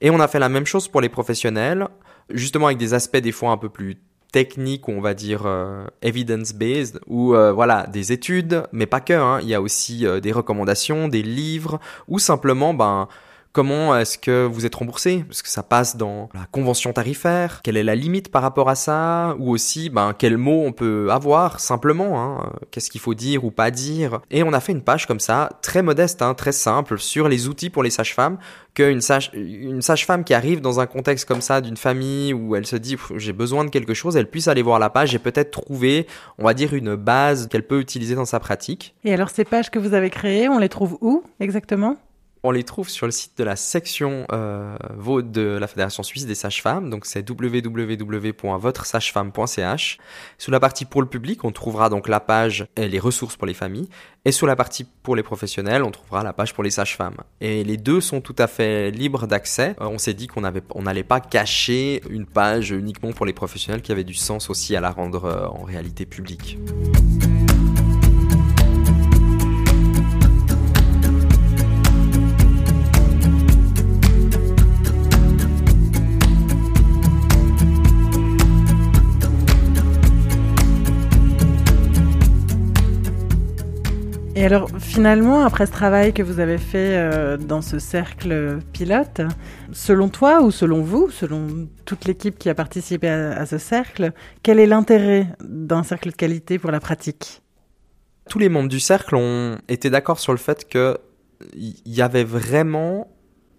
Et 0.00 0.08
on 0.08 0.20
a 0.20 0.26
fait 0.26 0.38
la 0.38 0.48
même 0.48 0.64
chose 0.64 0.88
pour 0.88 1.02
les 1.02 1.10
professionnels, 1.10 1.86
justement 2.30 2.66
avec 2.66 2.78
des 2.78 2.94
aspects 2.94 3.18
des 3.18 3.32
fois 3.32 3.50
un 3.50 3.58
peu 3.58 3.68
plus 3.68 3.98
techniques, 4.34 4.88
on 4.88 5.00
va 5.00 5.14
dire 5.14 5.42
euh, 5.46 5.86
evidence-based, 6.02 6.98
ou 7.06 7.36
euh, 7.36 7.52
voilà 7.52 7.86
des 7.86 8.10
études, 8.10 8.64
mais 8.72 8.84
pas 8.84 8.98
que. 8.98 9.12
Hein. 9.12 9.38
Il 9.42 9.48
y 9.48 9.54
a 9.54 9.62
aussi 9.62 10.04
euh, 10.04 10.18
des 10.18 10.32
recommandations, 10.32 11.06
des 11.06 11.22
livres, 11.22 11.78
ou 12.08 12.18
simplement 12.18 12.74
ben 12.74 13.06
Comment 13.54 13.96
est-ce 13.96 14.18
que 14.18 14.46
vous 14.46 14.66
êtes 14.66 14.74
remboursé? 14.74 15.24
Est-ce 15.30 15.44
que 15.44 15.48
ça 15.48 15.62
passe 15.62 15.96
dans 15.96 16.28
la 16.34 16.44
convention 16.50 16.92
tarifaire? 16.92 17.60
Quelle 17.62 17.76
est 17.76 17.84
la 17.84 17.94
limite 17.94 18.32
par 18.32 18.42
rapport 18.42 18.68
à 18.68 18.74
ça? 18.74 19.36
Ou 19.38 19.52
aussi, 19.52 19.90
ben, 19.90 20.12
quel 20.18 20.38
mot 20.38 20.64
on 20.66 20.72
peut 20.72 21.06
avoir 21.12 21.60
simplement 21.60 22.20
hein? 22.20 22.52
Qu'est-ce 22.72 22.90
qu'il 22.90 23.00
faut 23.00 23.14
dire 23.14 23.44
ou 23.44 23.52
pas 23.52 23.70
dire? 23.70 24.18
Et 24.32 24.42
on 24.42 24.52
a 24.52 24.58
fait 24.58 24.72
une 24.72 24.82
page 24.82 25.06
comme 25.06 25.20
ça, 25.20 25.50
très 25.62 25.82
modeste, 25.82 26.20
hein, 26.20 26.34
très 26.34 26.50
simple, 26.50 26.98
sur 26.98 27.28
les 27.28 27.46
outils 27.46 27.70
pour 27.70 27.84
les 27.84 27.90
sages-femmes, 27.90 28.38
qu'une 28.74 29.00
sage, 29.00 29.30
une 29.34 29.82
sage-femme 29.82 30.24
qui 30.24 30.34
arrive 30.34 30.60
dans 30.60 30.80
un 30.80 30.86
contexte 30.86 31.28
comme 31.28 31.40
ça 31.40 31.60
d'une 31.60 31.76
famille 31.76 32.34
où 32.34 32.56
elle 32.56 32.66
se 32.66 32.74
dit 32.74 32.96
j'ai 33.14 33.32
besoin 33.32 33.64
de 33.64 33.70
quelque 33.70 33.94
chose, 33.94 34.16
elle 34.16 34.28
puisse 34.28 34.48
aller 34.48 34.62
voir 34.62 34.80
la 34.80 34.90
page 34.90 35.14
et 35.14 35.20
peut-être 35.20 35.52
trouver, 35.52 36.08
on 36.38 36.44
va 36.44 36.54
dire, 36.54 36.74
une 36.74 36.96
base 36.96 37.46
qu'elle 37.46 37.64
peut 37.64 37.78
utiliser 37.78 38.16
dans 38.16 38.24
sa 38.24 38.40
pratique. 38.40 38.96
Et 39.04 39.14
alors 39.14 39.30
ces 39.30 39.44
pages 39.44 39.70
que 39.70 39.78
vous 39.78 39.94
avez 39.94 40.10
créées, 40.10 40.48
on 40.48 40.58
les 40.58 40.68
trouve 40.68 40.98
où 41.00 41.22
exactement? 41.38 41.98
On 42.44 42.50
les 42.50 42.62
trouve 42.62 42.90
sur 42.90 43.06
le 43.06 43.12
site 43.12 43.38
de 43.38 43.44
la 43.44 43.56
section 43.56 44.26
euh, 44.30 44.76
de 45.22 45.56
la 45.58 45.66
Fédération 45.66 46.02
suisse 46.02 46.26
des 46.26 46.34
sages-femmes, 46.34 46.90
donc 46.90 47.06
c'est 47.06 47.26
www.votresagefemme.ch. 47.28 49.98
Sous 50.36 50.50
la 50.50 50.60
partie 50.60 50.84
pour 50.84 51.00
le 51.00 51.08
public, 51.08 51.42
on 51.44 51.52
trouvera 51.52 51.88
donc 51.88 52.06
la 52.06 52.20
page 52.20 52.66
et 52.76 52.86
les 52.86 52.98
ressources 52.98 53.36
pour 53.36 53.46
les 53.46 53.54
familles, 53.54 53.88
et 54.26 54.32
sous 54.32 54.44
la 54.44 54.56
partie 54.56 54.84
pour 54.84 55.16
les 55.16 55.22
professionnels, 55.22 55.82
on 55.82 55.90
trouvera 55.90 56.22
la 56.22 56.34
page 56.34 56.52
pour 56.52 56.62
les 56.62 56.70
sages-femmes. 56.70 57.16
Et 57.40 57.64
les 57.64 57.78
deux 57.78 58.02
sont 58.02 58.20
tout 58.20 58.36
à 58.38 58.46
fait 58.46 58.90
libres 58.90 59.26
d'accès. 59.26 59.74
Euh, 59.80 59.86
on 59.86 59.96
s'est 59.96 60.12
dit 60.12 60.26
qu'on 60.26 60.42
n'allait 60.42 61.02
pas 61.02 61.20
cacher 61.20 62.02
une 62.10 62.26
page 62.26 62.72
uniquement 62.72 63.12
pour 63.12 63.24
les 63.24 63.32
professionnels, 63.32 63.80
qui 63.80 63.90
avait 63.90 64.04
du 64.04 64.12
sens 64.12 64.50
aussi 64.50 64.76
à 64.76 64.82
la 64.82 64.90
rendre 64.90 65.24
euh, 65.24 65.46
en 65.46 65.62
réalité 65.62 66.04
publique. 66.04 66.58
Et 84.44 84.46
alors 84.46 84.68
finalement, 84.78 85.42
après 85.42 85.64
ce 85.64 85.72
travail 85.72 86.12
que 86.12 86.22
vous 86.22 86.38
avez 86.38 86.58
fait 86.58 86.98
euh, 86.98 87.38
dans 87.38 87.62
ce 87.62 87.78
cercle 87.78 88.58
pilote, 88.74 89.22
selon 89.72 90.10
toi 90.10 90.42
ou 90.42 90.50
selon 90.50 90.82
vous, 90.82 91.08
selon 91.08 91.66
toute 91.86 92.04
l'équipe 92.04 92.38
qui 92.38 92.50
a 92.50 92.54
participé 92.54 93.08
à, 93.08 93.46
ce 93.46 93.56
cercle, 93.56 94.12
quel 94.42 94.60
est 94.60 94.66
l'intérêt 94.66 95.28
d'un 95.42 95.82
cercle 95.82 96.10
de 96.10 96.14
qualité 96.14 96.58
pour 96.58 96.70
la 96.70 96.78
pratique? 96.78 97.40
Tous 98.28 98.38
les 98.38 98.50
membres 98.50 98.68
du 98.68 98.80
cercle 98.80 99.16
ont 99.16 99.56
été 99.66 99.88
d'accord 99.88 100.20
sur 100.20 100.32
le 100.32 100.38
fait 100.38 100.68
qu'il 100.68 100.98
y 101.86 102.02
avait 102.02 102.24
vraiment 102.24 103.08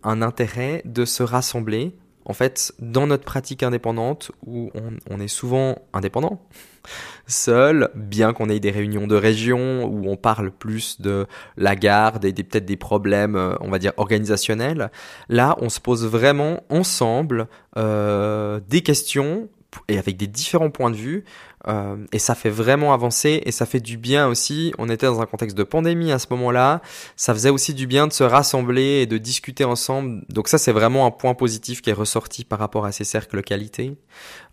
un 0.03 0.21
intérêt 0.21 0.83
de 0.85 1.03
se 1.03 1.23
rassembler 1.23 1.95
en 2.25 2.33
fait, 2.33 2.73
dans 2.79 3.07
notre 3.07 3.23
pratique 3.23 3.61
indépendante, 3.63 4.31
où 4.45 4.71
on, 5.09 5.19
est 5.19 5.27
souvent 5.27 5.77
indépendant, 5.93 6.41
seul, 7.27 7.89
bien 7.95 8.33
qu'on 8.33 8.49
ait 8.49 8.59
des 8.59 8.71
réunions 8.71 9.07
de 9.07 9.15
région 9.15 9.85
où 9.85 10.09
on 10.09 10.17
parle 10.17 10.51
plus 10.51 10.99
de 10.99 11.27
la 11.55 11.75
garde 11.75 12.25
et 12.25 12.33
peut-être 12.33 12.65
des 12.65 12.77
problèmes, 12.77 13.35
euh, 13.35 13.55
on 13.61 13.69
va 13.69 13.79
dire, 13.79 13.93
organisationnels, 13.97 14.91
là, 15.29 15.55
on 15.61 15.69
se 15.69 15.79
pose 15.79 16.05
vraiment 16.05 16.63
ensemble 16.69 17.47
euh, 17.77 18.59
des 18.67 18.81
questions 18.81 19.47
et 19.87 19.97
avec 19.97 20.17
des 20.17 20.27
différents 20.27 20.71
points 20.71 20.91
de 20.91 20.95
vue 20.95 21.25
euh, 21.67 21.97
et 22.11 22.19
ça 22.19 22.35
fait 22.35 22.49
vraiment 22.49 22.93
avancer 22.93 23.41
et 23.45 23.51
ça 23.51 23.65
fait 23.65 23.79
du 23.79 23.97
bien 23.97 24.27
aussi. 24.27 24.73
On 24.77 24.89
était 24.89 25.05
dans 25.05 25.21
un 25.21 25.25
contexte 25.25 25.57
de 25.57 25.63
pandémie 25.63 26.11
à 26.11 26.19
ce 26.19 26.27
moment-là. 26.31 26.81
Ça 27.15 27.33
faisait 27.33 27.49
aussi 27.49 27.73
du 27.73 27.87
bien 27.87 28.07
de 28.07 28.13
se 28.13 28.23
rassembler 28.23 29.01
et 29.01 29.05
de 29.05 29.17
discuter 29.17 29.63
ensemble. 29.63 30.23
Donc 30.29 30.47
ça, 30.47 30.57
c'est 30.57 30.71
vraiment 30.71 31.05
un 31.05 31.11
point 31.11 31.33
positif 31.33 31.81
qui 31.81 31.89
est 31.89 31.93
ressorti 31.93 32.45
par 32.45 32.59
rapport 32.59 32.85
à 32.85 32.91
ces 32.91 33.03
cercles 33.03 33.41
qualité. 33.41 33.97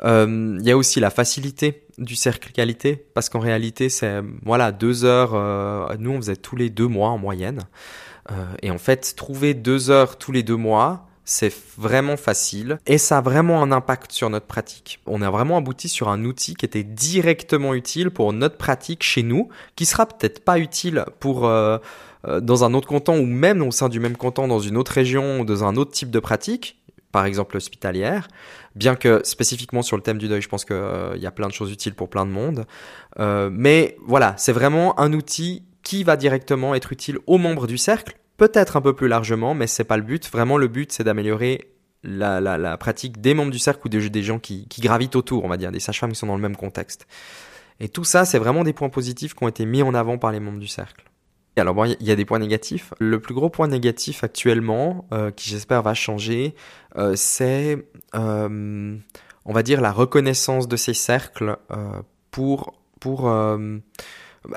Euh, 0.04 0.56
il 0.60 0.66
y 0.66 0.70
a 0.70 0.76
aussi 0.76 1.00
la 1.00 1.10
facilité 1.10 1.86
du 1.98 2.16
cercle 2.16 2.52
qualité 2.52 2.96
parce 3.14 3.28
qu'en 3.28 3.40
réalité, 3.40 3.88
c'est 3.88 4.22
voilà 4.44 4.72
deux 4.72 5.04
heures. 5.04 5.32
Euh, 5.34 5.94
nous, 5.98 6.12
on 6.12 6.16
faisait 6.16 6.36
tous 6.36 6.56
les 6.56 6.70
deux 6.70 6.88
mois 6.88 7.10
en 7.10 7.18
moyenne. 7.18 7.60
et 8.62 8.70
en 8.70 8.78
fait, 8.78 9.14
trouver 9.16 9.52
deux 9.52 9.90
heures 9.90 10.16
tous 10.16 10.32
les 10.32 10.42
deux 10.42 10.56
mois, 10.56 11.08
c'est 11.32 11.52
vraiment 11.78 12.18
facile 12.18 12.78
et 12.86 12.98
ça 12.98 13.18
a 13.18 13.20
vraiment 13.22 13.62
un 13.62 13.72
impact 13.72 14.12
sur 14.12 14.28
notre 14.28 14.46
pratique. 14.46 15.00
On 15.06 15.22
a 15.22 15.30
vraiment 15.30 15.56
abouti 15.56 15.88
sur 15.88 16.08
un 16.08 16.24
outil 16.24 16.54
qui 16.54 16.66
était 16.66 16.84
directement 16.84 17.72
utile 17.72 18.10
pour 18.10 18.32
notre 18.34 18.58
pratique 18.58 19.02
chez 19.02 19.22
nous, 19.22 19.48
qui 19.74 19.86
sera 19.86 20.04
peut-être 20.04 20.44
pas 20.44 20.58
utile 20.58 21.06
pour 21.20 21.46
euh, 21.46 21.78
euh, 22.28 22.40
dans 22.40 22.64
un 22.64 22.74
autre 22.74 22.86
canton 22.86 23.18
ou 23.18 23.24
même 23.24 23.62
au 23.62 23.70
sein 23.70 23.88
du 23.88 23.98
même 23.98 24.16
canton 24.16 24.46
dans 24.46 24.60
une 24.60 24.76
autre 24.76 24.92
région 24.92 25.40
ou 25.40 25.44
dans 25.46 25.64
un 25.64 25.76
autre 25.76 25.92
type 25.92 26.10
de 26.10 26.20
pratique, 26.20 26.82
par 27.12 27.24
exemple 27.24 27.56
hospitalière. 27.56 28.28
Bien 28.74 28.94
que 28.94 29.22
spécifiquement 29.24 29.80
sur 29.80 29.96
le 29.96 30.02
thème 30.02 30.18
du 30.18 30.28
deuil, 30.28 30.42
je 30.42 30.48
pense 30.50 30.66
qu'il 30.66 30.76
euh, 30.76 31.16
y 31.16 31.26
a 31.26 31.30
plein 31.30 31.48
de 31.48 31.54
choses 31.54 31.72
utiles 31.72 31.94
pour 31.94 32.10
plein 32.10 32.26
de 32.26 32.30
monde. 32.30 32.66
mais 33.18 33.96
voilà, 34.06 34.34
c'est 34.36 34.52
vraiment 34.52 35.00
un 35.00 35.14
outil 35.14 35.62
qui 35.82 36.04
va 36.04 36.16
directement 36.16 36.74
être 36.74 36.92
utile 36.92 37.18
aux 37.26 37.38
membres 37.38 37.66
du 37.66 37.78
cercle 37.78 38.16
peut-être 38.42 38.76
un 38.76 38.80
peu 38.80 38.92
plus 38.92 39.06
largement, 39.06 39.54
mais 39.54 39.68
c'est 39.68 39.84
pas 39.84 39.96
le 39.96 40.02
but. 40.02 40.28
Vraiment, 40.28 40.58
le 40.58 40.66
but, 40.66 40.90
c'est 40.90 41.04
d'améliorer 41.04 41.68
la, 42.02 42.76
pratique 42.76 43.20
des 43.20 43.34
membres 43.34 43.52
du 43.52 43.60
cercle 43.60 43.86
ou 43.86 43.88
des, 43.88 44.22
gens 44.24 44.40
qui, 44.40 44.66
gravitent 44.80 45.14
autour, 45.14 45.44
on 45.44 45.48
va 45.48 45.56
dire, 45.56 45.70
des 45.70 45.78
sages-femmes 45.78 46.10
qui 46.10 46.18
sont 46.18 46.26
dans 46.26 46.34
le 46.34 46.42
même 46.42 46.56
contexte. 46.56 47.06
Et 47.78 47.88
tout 47.88 48.02
ça, 48.02 48.24
c'est 48.24 48.40
vraiment 48.40 48.64
des 48.64 48.72
points 48.72 48.88
positifs 48.88 49.34
qui 49.34 49.44
ont 49.44 49.48
été 49.48 49.64
mis 49.64 49.84
en 49.84 49.94
avant 49.94 50.18
par 50.18 50.32
les 50.32 50.40
membres 50.40 50.58
du 50.58 50.66
cercle. 50.66 51.04
Et 51.56 51.60
alors 51.60 51.72
bon, 51.72 51.84
il 51.84 52.04
y 52.04 52.10
a 52.10 52.16
des 52.16 52.24
points 52.24 52.40
négatifs. 52.40 52.92
Le 52.98 53.20
plus 53.20 53.34
gros 53.34 53.48
point 53.48 53.68
négatif 53.68 54.24
actuellement, 54.24 55.06
euh, 55.12 55.30
qui 55.30 55.48
j'espère 55.48 55.82
va 55.82 55.94
changer, 55.94 56.56
euh, 56.96 57.12
c'est, 57.14 57.86
euh, 58.16 58.96
on 59.44 59.52
va 59.52 59.62
dire, 59.62 59.80
la 59.80 59.92
reconnaissance 59.92 60.66
de 60.66 60.74
ces 60.74 60.94
cercles 60.94 61.58
pour 62.32 62.74
pour 62.98 63.30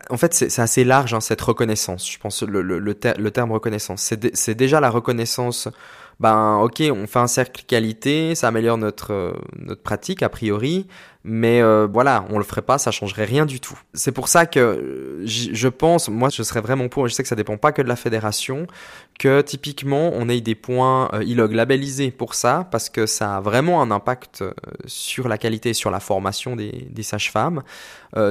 en 0.10 0.18
fait, 0.18 0.34
c'est 0.34 0.60
assez 0.60 0.84
large 0.84 1.14
hein, 1.14 1.22
cette 1.22 1.42
reconnaissance. 1.42 2.10
Je 2.10 2.18
pense 2.18 2.44
le, 2.44 2.62
le, 2.62 2.80
le, 2.80 3.32
terme 3.32 3.52
reconnaissance, 3.52 4.14
c'est 4.34 4.56
déjà 4.56 4.80
la 4.80 4.90
reconnaissance. 4.90 5.68
Ben, 6.20 6.58
ok, 6.58 6.82
on 6.92 7.08
fait 7.08 7.20
un 7.20 7.28
cercle 7.28 7.64
qualité, 7.68 8.36
ça 8.36 8.48
améliore 8.48 8.78
notre 8.78 9.12
euh, 9.12 9.34
notre 9.60 9.82
pratique 9.82 10.24
a 10.24 10.30
priori, 10.30 10.88
mais 11.28 11.60
euh, 11.60 11.88
voilà, 11.92 12.24
on 12.30 12.38
le 12.38 12.44
ferait 12.44 12.62
pas, 12.62 12.78
ça 12.78 12.92
changerait 12.92 13.26
rien 13.26 13.48
du 13.48 13.60
tout. 13.60 13.80
C'est 13.96 14.12
pour 14.12 14.28
ça 14.28 14.46
que 14.46 14.60
euh, 14.60 15.26
je 15.26 15.68
pense, 15.68 16.08
moi 16.08 16.30
je 16.30 16.44
serais 16.44 16.62
vraiment 16.62 16.88
pour, 16.88 17.08
je 17.08 17.16
sais 17.16 17.24
que 17.24 17.30
ça 17.30 17.36
dépend 17.36 17.58
pas 17.58 17.72
que 17.72 17.82
de 17.82 17.88
la 17.88 17.96
fédération, 17.96 18.68
que 19.18 19.42
typiquement 19.42 20.12
on 20.14 20.30
ait 20.30 20.40
des 20.40 20.54
points 20.54 21.10
euh, 21.14 21.24
ILOG 21.24 21.54
labellisés 21.54 22.12
pour 22.12 22.36
ça, 22.36 22.68
parce 22.70 22.90
que 22.90 23.08
ça 23.08 23.38
a 23.38 23.42
vraiment 23.42 23.82
un 23.82 23.90
impact 23.90 24.44
euh, 24.44 24.54
sur 24.86 25.28
la 25.28 25.40
qualité 25.40 25.74
sur 25.74 25.90
la 25.90 26.00
formation 26.00 26.56
des, 26.56 26.88
des 26.92 27.04
sages-femmes. 27.04 27.64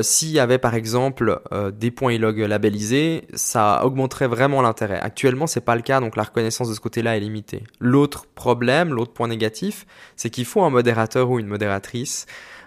S'il 0.01 0.31
y 0.31 0.39
avait 0.39 0.57
par 0.57 0.75
exemple 0.75 1.43
des 1.75 1.91
points 1.91 2.15
ILOG 2.15 2.39
labellisés, 2.39 3.25
ça 3.35 3.85
augmenterait 3.85 4.29
vraiment 4.29 4.63
l'intérêt. 4.63 4.99
Actuellement 4.99 5.47
c'est 5.47 5.61
pas 5.61 5.77
le 5.77 5.83
cas, 5.83 6.01
donc 6.01 6.17
la 6.17 6.23
reconnaissance 6.23 6.71
de 6.71 6.75
ce 6.75 6.81
côté-là 6.81 7.19
est 7.19 7.21
limitée. 7.21 7.65
L'autre 7.81 8.25
problème, 8.35 8.95
l'autre 8.95 9.13
point 9.13 9.29
négatif, 9.29 9.85
c'est 10.17 10.31
qu'il 10.31 10.47
faut 10.47 10.63
un 10.63 10.71
modérateur 10.71 11.29
ou 11.29 11.39
une 11.39 11.49
modératrice 11.49 12.25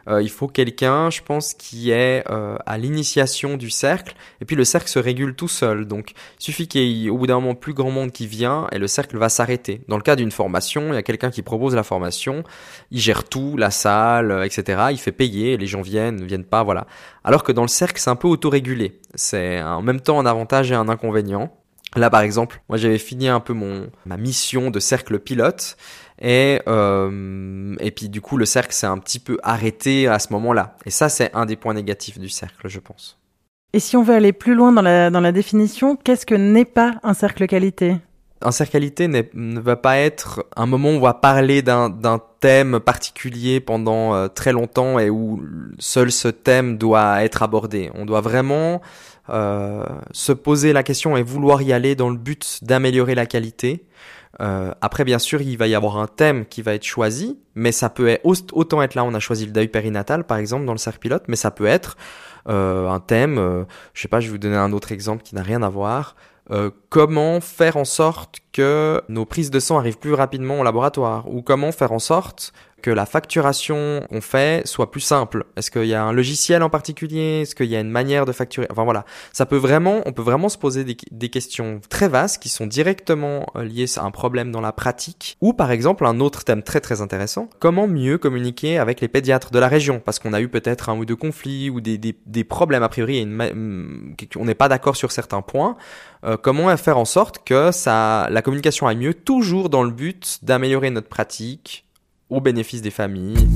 euh, 0.07 0.21
il 0.21 0.29
faut 0.29 0.47
quelqu'un, 0.47 1.09
je 1.09 1.21
pense, 1.21 1.53
qui 1.53 1.91
est 1.91 2.23
euh, 2.29 2.57
à 2.65 2.77
l'initiation 2.77 3.57
du 3.57 3.69
cercle. 3.69 4.15
Et 4.41 4.45
puis 4.45 4.55
le 4.55 4.63
cercle 4.63 4.87
se 4.87 4.99
régule 4.99 5.35
tout 5.35 5.47
seul. 5.47 5.85
Donc 5.85 6.11
il 6.39 6.43
suffit 6.43 6.67
qu'il 6.67 6.81
y 6.81 7.07
ait 7.07 7.09
au 7.09 7.17
bout 7.17 7.27
d'un 7.27 7.39
moment 7.39 7.55
plus 7.55 7.73
grand 7.73 7.91
monde 7.91 8.11
qui 8.11 8.27
vient 8.27 8.67
et 8.71 8.77
le 8.77 8.87
cercle 8.87 9.17
va 9.17 9.29
s'arrêter. 9.29 9.81
Dans 9.87 9.97
le 9.97 10.03
cas 10.03 10.15
d'une 10.15 10.31
formation, 10.31 10.89
il 10.89 10.95
y 10.95 10.97
a 10.97 11.03
quelqu'un 11.03 11.29
qui 11.29 11.41
propose 11.41 11.75
la 11.75 11.83
formation, 11.83 12.43
il 12.91 12.99
gère 12.99 13.25
tout, 13.25 13.57
la 13.57 13.71
salle, 13.71 14.31
euh, 14.31 14.45
etc. 14.45 14.87
Il 14.91 14.99
fait 14.99 15.11
payer, 15.11 15.57
les 15.57 15.67
gens 15.67 15.81
viennent, 15.81 16.17
ne 16.17 16.25
viennent 16.25 16.45
pas, 16.45 16.63
voilà. 16.63 16.87
Alors 17.23 17.43
que 17.43 17.51
dans 17.51 17.63
le 17.63 17.67
cercle, 17.67 17.99
c'est 17.99 18.09
un 18.09 18.15
peu 18.15 18.27
autorégulé. 18.27 18.99
C'est 19.15 19.61
en 19.61 19.81
même 19.81 19.99
temps 19.99 20.19
un 20.19 20.25
avantage 20.25 20.71
et 20.71 20.75
un 20.75 20.87
inconvénient. 20.87 21.51
Là, 21.95 22.09
par 22.09 22.21
exemple, 22.21 22.61
moi 22.69 22.77
j'avais 22.77 22.97
fini 22.97 23.27
un 23.27 23.39
peu 23.39 23.53
mon 23.53 23.89
ma 24.05 24.17
mission 24.17 24.71
de 24.71 24.79
cercle 24.79 25.19
pilote 25.19 25.77
et, 26.21 26.61
euh, 26.67 27.75
et 27.79 27.91
puis 27.91 28.09
du 28.09 28.21
coup, 28.21 28.37
le 28.37 28.45
cercle 28.45 28.73
s'est 28.73 28.87
un 28.87 28.97
petit 28.97 29.19
peu 29.19 29.37
arrêté 29.43 30.07
à 30.07 30.19
ce 30.19 30.33
moment-là. 30.33 30.75
Et 30.85 30.89
ça, 30.89 31.09
c'est 31.09 31.33
un 31.35 31.45
des 31.45 31.55
points 31.55 31.73
négatifs 31.73 32.19
du 32.19 32.29
cercle, 32.29 32.67
je 32.67 32.79
pense. 32.79 33.19
Et 33.73 33.79
si 33.79 33.97
on 33.97 34.03
veut 34.03 34.15
aller 34.15 34.33
plus 34.33 34.55
loin 34.55 34.71
dans 34.71 34.81
la, 34.81 35.09
dans 35.09 35.19
la 35.19 35.31
définition, 35.31 35.95
qu'est-ce 35.95 36.25
que 36.25 36.35
n'est 36.35 36.65
pas 36.65 36.95
un 37.03 37.13
cercle 37.13 37.45
qualité? 37.47 37.97
Un 38.41 38.51
cercle 38.51 38.73
qualité 38.73 39.07
ne 39.07 39.59
va 39.59 39.75
pas 39.75 39.97
être 39.97 40.45
un 40.55 40.67
moment 40.67 40.89
où 40.89 40.93
on 40.93 40.99
va 40.99 41.15
parler 41.15 41.63
d'un 41.63 42.21
thème 42.39 42.79
particulier 42.79 43.59
pendant 43.59 44.13
euh, 44.13 44.27
très 44.27 44.51
longtemps 44.51 44.99
et 44.99 45.09
où 45.09 45.41
seul 45.79 46.11
ce 46.11 46.27
thème 46.27 46.77
doit 46.77 47.23
être 47.23 47.41
abordé. 47.41 47.89
On 47.95 48.05
doit 48.05 48.21
vraiment 48.21 48.81
euh, 49.29 49.83
se 50.11 50.31
poser 50.31 50.71
la 50.71 50.83
question 50.83 51.17
et 51.17 51.23
vouloir 51.23 51.61
y 51.63 51.73
aller 51.73 51.95
dans 51.95 52.09
le 52.09 52.17
but 52.17 52.59
d'améliorer 52.61 53.15
la 53.15 53.25
qualité. 53.25 53.85
Euh, 54.41 54.71
après, 54.81 55.03
bien 55.03 55.19
sûr, 55.19 55.41
il 55.41 55.57
va 55.57 55.67
y 55.67 55.75
avoir 55.75 55.97
un 55.97 56.07
thème 56.07 56.45
qui 56.45 56.61
va 56.61 56.73
être 56.73 56.83
choisi, 56.83 57.39
mais 57.55 57.71
ça 57.71 57.89
peut 57.89 58.07
être, 58.07 58.25
autant 58.25 58.81
être 58.81 58.95
là, 58.95 59.03
on 59.03 59.13
a 59.13 59.19
choisi 59.19 59.45
le 59.45 59.51
deuil 59.51 59.67
périnatal, 59.67 60.25
par 60.25 60.37
exemple, 60.37 60.65
dans 60.65 60.73
le 60.73 60.77
cercle 60.77 60.99
pilote, 60.99 61.23
mais 61.27 61.35
ça 61.35 61.51
peut 61.51 61.65
être 61.65 61.97
euh, 62.47 62.89
un 62.89 62.99
thème, 62.99 63.37
euh, 63.39 63.63
je 63.93 64.01
sais 64.01 64.07
pas, 64.07 64.19
je 64.19 64.27
vais 64.27 64.33
vous 64.33 64.37
donner 64.37 64.55
un 64.55 64.71
autre 64.73 64.91
exemple 64.91 65.23
qui 65.23 65.35
n'a 65.35 65.43
rien 65.43 65.63
à 65.63 65.69
voir. 65.69 66.15
Comment 66.89 67.41
faire 67.41 67.75
en 67.75 67.83
sorte 67.83 68.37
que 68.53 69.01
nos 69.09 69.25
prises 69.25 69.51
de 69.51 69.59
sang 69.59 69.79
arrivent 69.79 69.97
plus 69.97 70.13
rapidement 70.13 70.61
au 70.61 70.63
laboratoire? 70.63 71.29
Ou 71.29 71.41
comment 71.41 71.73
faire 71.73 71.91
en 71.91 71.99
sorte 71.99 72.53
que 72.87 72.91
la 72.93 73.05
facturation 73.05 74.01
qu'on 74.09 74.21
fait 74.21 74.65
soit 74.65 74.91
plus 74.91 75.01
simple. 75.01 75.43
Est-ce 75.57 75.71
qu'il 75.71 75.87
y 75.87 75.93
a 75.93 76.01
un 76.01 76.13
logiciel 76.13 76.63
en 76.63 76.69
particulier? 76.69 77.41
Est-ce 77.41 77.53
qu'il 77.53 77.65
y 77.65 77.75
a 77.75 77.81
une 77.81 77.89
manière 77.89 78.25
de 78.25 78.31
facturer? 78.31 78.65
Enfin 78.71 78.85
voilà, 78.85 79.03
ça 79.33 79.45
peut 79.45 79.57
vraiment, 79.57 80.03
on 80.05 80.13
peut 80.13 80.21
vraiment 80.21 80.47
se 80.47 80.57
poser 80.57 80.85
des, 80.85 81.27
questions 81.27 81.81
très 81.89 82.07
vastes 82.07 82.41
qui 82.41 82.47
sont 82.47 82.65
directement 82.65 83.45
euh, 83.57 83.65
liées 83.65 83.87
à 83.97 84.05
un 84.05 84.11
problème 84.11 84.53
dans 84.53 84.61
la 84.61 84.71
pratique. 84.71 85.35
Ou 85.41 85.51
par 85.51 85.71
exemple 85.71 86.05
un 86.05 86.21
autre 86.21 86.45
thème 86.45 86.63
très 86.63 86.79
très 86.79 87.01
intéressant, 87.01 87.49
comment 87.59 87.89
mieux 87.89 88.17
communiquer 88.17 88.77
avec 88.77 89.01
les 89.01 89.09
pédiatres 89.09 89.51
de 89.51 89.59
la 89.59 89.67
région? 89.67 89.99
Parce 89.99 90.17
qu'on 90.19 90.31
a 90.31 90.39
eu 90.39 90.47
peut-être 90.47 90.87
un 90.87 90.97
ou 90.97 91.03
deux 91.03 91.17
conflits 91.17 91.69
ou 91.69 91.81
des, 91.81 91.97
des, 91.97 92.17
des 92.25 92.45
problèmes 92.45 92.83
a 92.83 92.89
priori, 92.89 93.19
une, 93.19 94.15
on 94.37 94.45
n'est 94.45 94.55
pas 94.55 94.69
d'accord 94.69 94.95
sur 94.95 95.11
certains 95.11 95.41
points. 95.41 95.75
Euh, 96.23 96.37
comment 96.37 96.75
faire 96.77 96.97
en 96.97 97.05
sorte 97.05 97.43
que 97.43 97.73
ça, 97.73 98.29
la 98.31 98.41
communication 98.41 98.87
aille 98.87 98.95
mieux, 98.95 99.13
toujours 99.13 99.69
dans 99.69 99.83
le 99.83 99.91
but 99.91 100.39
d'améliorer 100.41 100.89
notre 100.89 101.09
pratique, 101.09 101.83
au 102.29 102.41
bénéfice 102.41 102.81
des 102.81 102.91
familles. 102.91 103.47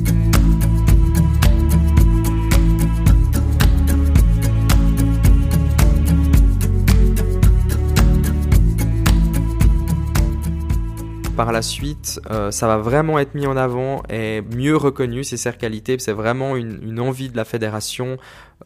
par 11.44 11.52
la 11.52 11.64
suite, 11.64 12.22
euh, 12.30 12.52
ça 12.52 12.68
va 12.68 12.78
vraiment 12.78 13.18
être 13.18 13.34
mis 13.34 13.48
en 13.48 13.58
avant 13.58 14.04
et 14.12 14.44
mieux 14.56 14.78
reconnu, 14.78 15.24
ces 15.24 15.38
qualités. 15.54 15.98
C'est 15.98 16.12
vraiment 16.12 16.56
une, 16.56 17.00
envie 17.00 17.30
de 17.30 17.36
la 17.36 17.46
fédération 17.46 18.18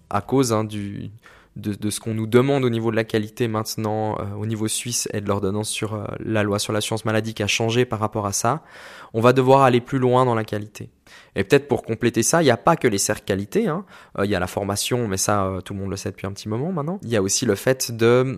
à 0.10 0.20
cause 0.20 0.52
hein, 0.52 0.66
du, 0.66 1.10
de, 1.56 1.90
ce 1.90 2.00
qu'on 2.00 2.14
nous 2.14 2.28
demande 2.28 2.66
au 2.66 2.70
niveau 2.70 2.92
de 2.92 2.96
la 2.96 3.04
qualité 3.04 3.48
maintenant 3.48 4.18
euh, 4.20 4.34
au 4.38 4.46
niveau 4.46 4.68
suisse 4.68 5.08
et 5.14 5.22
de 5.22 5.28
l'ordonnance 5.28 5.70
sur 5.70 5.94
euh, 5.94 6.06
la 6.20 6.44
loi 6.44 6.60
sur 6.60 6.74
l'assurance 6.74 7.06
maladie 7.06 7.34
qui 7.34 7.44
a 7.44 7.48
changé 7.48 7.86
par 7.86 8.00
rapport 8.00 8.26
à 8.26 8.34
ça, 8.34 8.62
on 9.14 9.22
va 9.22 9.34
devoir 9.34 9.62
aller 9.62 9.82
plus 9.82 10.00
loin 10.00 10.26
dans 10.26 10.36
la 10.36 10.44
qualité. 10.44 10.90
Et 11.36 11.44
peut-être 11.44 11.68
pour 11.68 11.84
compléter 11.84 12.24
ça, 12.24 12.42
il 12.42 12.46
n'y 12.46 12.52
a 12.52 12.58
pas 12.58 12.76
que 12.76 12.88
les 12.88 12.98
cercles 12.98 13.26
qualité, 13.26 13.68
hein. 13.68 13.86
Euh, 14.20 14.26
il 14.26 14.32
y 14.32 14.36
a 14.36 14.40
la 14.40 14.48
formation, 14.48 15.08
mais 15.08 15.18
ça 15.18 15.60
tout 15.66 15.74
le 15.74 15.80
monde 15.80 15.90
le 15.90 15.98
sait 15.98 16.12
depuis 16.12 16.28
un 16.28 16.32
petit 16.32 16.48
moment 16.48 16.72
maintenant. 16.72 17.00
Il 17.04 17.10
y 17.10 17.18
a 17.18 17.22
aussi 17.22 17.46
le 17.46 17.56
fait 17.56 17.92
de 17.92 18.06
euh, 18.06 18.38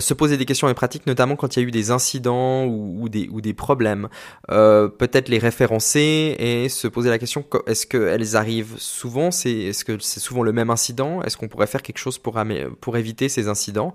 se 0.00 0.14
poser 0.14 0.36
des 0.36 0.44
questions 0.44 0.68
et 0.68 0.74
pratiques, 0.74 1.06
notamment 1.06 1.36
quand 1.36 1.56
il 1.56 1.60
y 1.60 1.64
a 1.64 1.68
eu 1.68 1.70
des 1.70 1.90
incidents 1.90 2.64
ou, 2.66 3.08
des, 3.08 3.54
problèmes. 3.54 4.08
Euh, 4.50 4.88
peut-être 4.88 5.28
les 5.28 5.38
référencer 5.38 6.36
et 6.38 6.68
se 6.68 6.88
poser 6.88 7.10
la 7.10 7.18
question 7.18 7.44
est-ce 7.66 7.86
qu'elles 7.86 8.36
arrivent 8.36 8.74
souvent? 8.78 9.28
Est-ce 9.28 9.84
que 9.84 9.98
c'est 9.98 10.20
souvent 10.20 10.42
le 10.42 10.52
même 10.52 10.70
incident? 10.70 11.22
Est-ce 11.22 11.36
qu'on 11.36 11.48
pourrait 11.48 11.66
faire 11.66 11.82
quelque 11.82 11.98
chose 11.98 12.18
pour, 12.18 12.96
éviter 12.96 13.28
ces 13.28 13.48
incidents? 13.48 13.94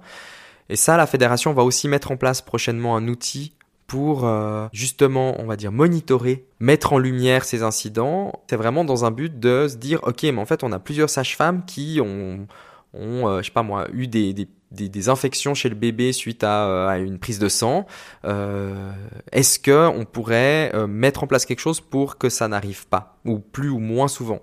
Et 0.70 0.76
ça, 0.76 0.98
la 0.98 1.08
fédération 1.08 1.54
va 1.54 1.64
aussi 1.64 1.88
mettre 1.88 2.12
en 2.12 2.18
place 2.18 2.42
prochainement 2.42 2.96
un 2.96 3.08
outil 3.08 3.54
pour 3.88 4.26
euh, 4.26 4.68
justement, 4.72 5.36
on 5.40 5.46
va 5.46 5.58
dire, 5.58 5.74
monitorer, 5.74 6.46
mettre 6.60 6.94
en 6.94 6.98
lumière 6.98 7.44
ces 7.44 7.62
incidents. 7.62 8.32
C'est 8.50 8.56
vraiment 8.56 8.86
dans 8.86 9.04
un 9.04 9.12
but 9.12 9.38
de 9.38 9.68
se 9.68 9.76
dire, 9.76 10.00
ok, 10.04 10.24
mais 10.24 10.40
en 10.40 10.46
fait, 10.46 10.64
on 10.64 10.72
a 10.72 10.80
plusieurs 10.80 11.10
sages-femmes 11.10 11.66
qui 11.66 12.00
ont, 12.02 12.48
je 12.94 13.42
sais 13.44 13.52
pas 13.52 13.64
moi, 13.64 13.88
eu 13.92 14.08
des 14.08 14.48
des, 14.72 15.10
infections 15.10 15.54
chez 15.54 15.70
le 15.70 15.76
bébé 15.76 16.14
suite 16.14 16.44
à, 16.44 16.68
euh, 16.68 17.04
une 17.04 17.20
prise 17.20 17.40
de 17.40 17.50
sang, 17.50 17.86
euh, 18.26 18.92
est-ce 19.32 19.60
que 19.60 19.88
on 19.88 20.06
pourrait 20.06 20.72
euh, 20.74 20.88
mettre 20.88 21.24
en 21.24 21.28
place 21.28 21.46
quelque 21.46 21.60
chose 21.60 21.82
pour 21.82 22.18
que 22.18 22.30
ça 22.30 22.48
n'arrive 22.48 22.88
pas 22.88 23.18
ou 23.26 23.40
plus 23.40 23.70
ou 23.70 23.80
moins 23.80 24.08
souvent? 24.08 24.42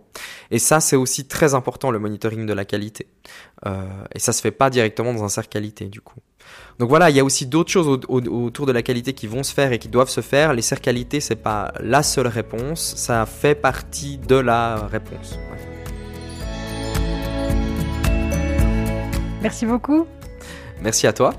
Et 0.50 0.58
ça, 0.58 0.80
c'est 0.80 0.96
aussi 0.96 1.26
très 1.26 1.54
important 1.54 1.90
le 1.90 1.98
monitoring 1.98 2.46
de 2.46 2.52
la 2.52 2.64
qualité. 2.64 3.06
et 4.14 4.18
ça 4.18 4.32
se 4.32 4.40
fait 4.40 4.50
pas 4.50 4.70
directement 4.70 5.12
dans 5.12 5.24
un 5.24 5.28
cercle 5.28 5.50
qualité 5.50 5.86
du 5.86 6.00
coup. 6.00 6.20
Donc 6.78 6.88
voilà, 6.88 7.10
il 7.10 7.16
y 7.16 7.20
a 7.20 7.24
aussi 7.24 7.46
d'autres 7.46 7.70
choses 7.70 8.00
autour 8.08 8.66
de 8.66 8.72
la 8.72 8.82
qualité 8.82 9.12
qui 9.12 9.26
vont 9.26 9.42
se 9.42 9.52
faire 9.52 9.72
et 9.72 9.78
qui 9.78 9.88
doivent 9.88 10.08
se 10.08 10.20
faire. 10.20 10.54
Les 10.54 10.62
cercles 10.62 10.84
qualité, 10.84 11.20
c'est 11.20 11.36
pas 11.36 11.72
la 11.80 12.02
seule 12.02 12.28
réponse, 12.28 12.94
ça 12.96 13.26
fait 13.26 13.56
partie 13.56 14.18
de 14.18 14.36
la 14.36 14.86
réponse. 14.86 15.38
Merci 19.42 19.66
beaucoup. 19.66 20.06
Merci 20.82 21.06
à 21.06 21.12
toi. 21.12 21.34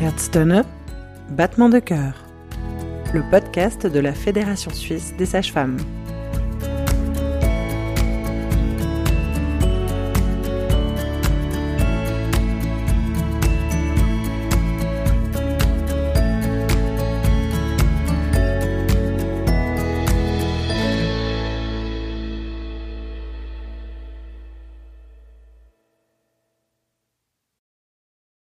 Herzstonne, 0.00 0.64
battement 1.30 1.68
de 1.68 1.80
cœur, 1.80 2.24
le 3.12 3.22
podcast 3.30 3.86
de 3.86 3.98
la 3.98 4.12
Fédération 4.12 4.70
suisse 4.72 5.14
des 5.18 5.26
sages-femmes. 5.26 5.78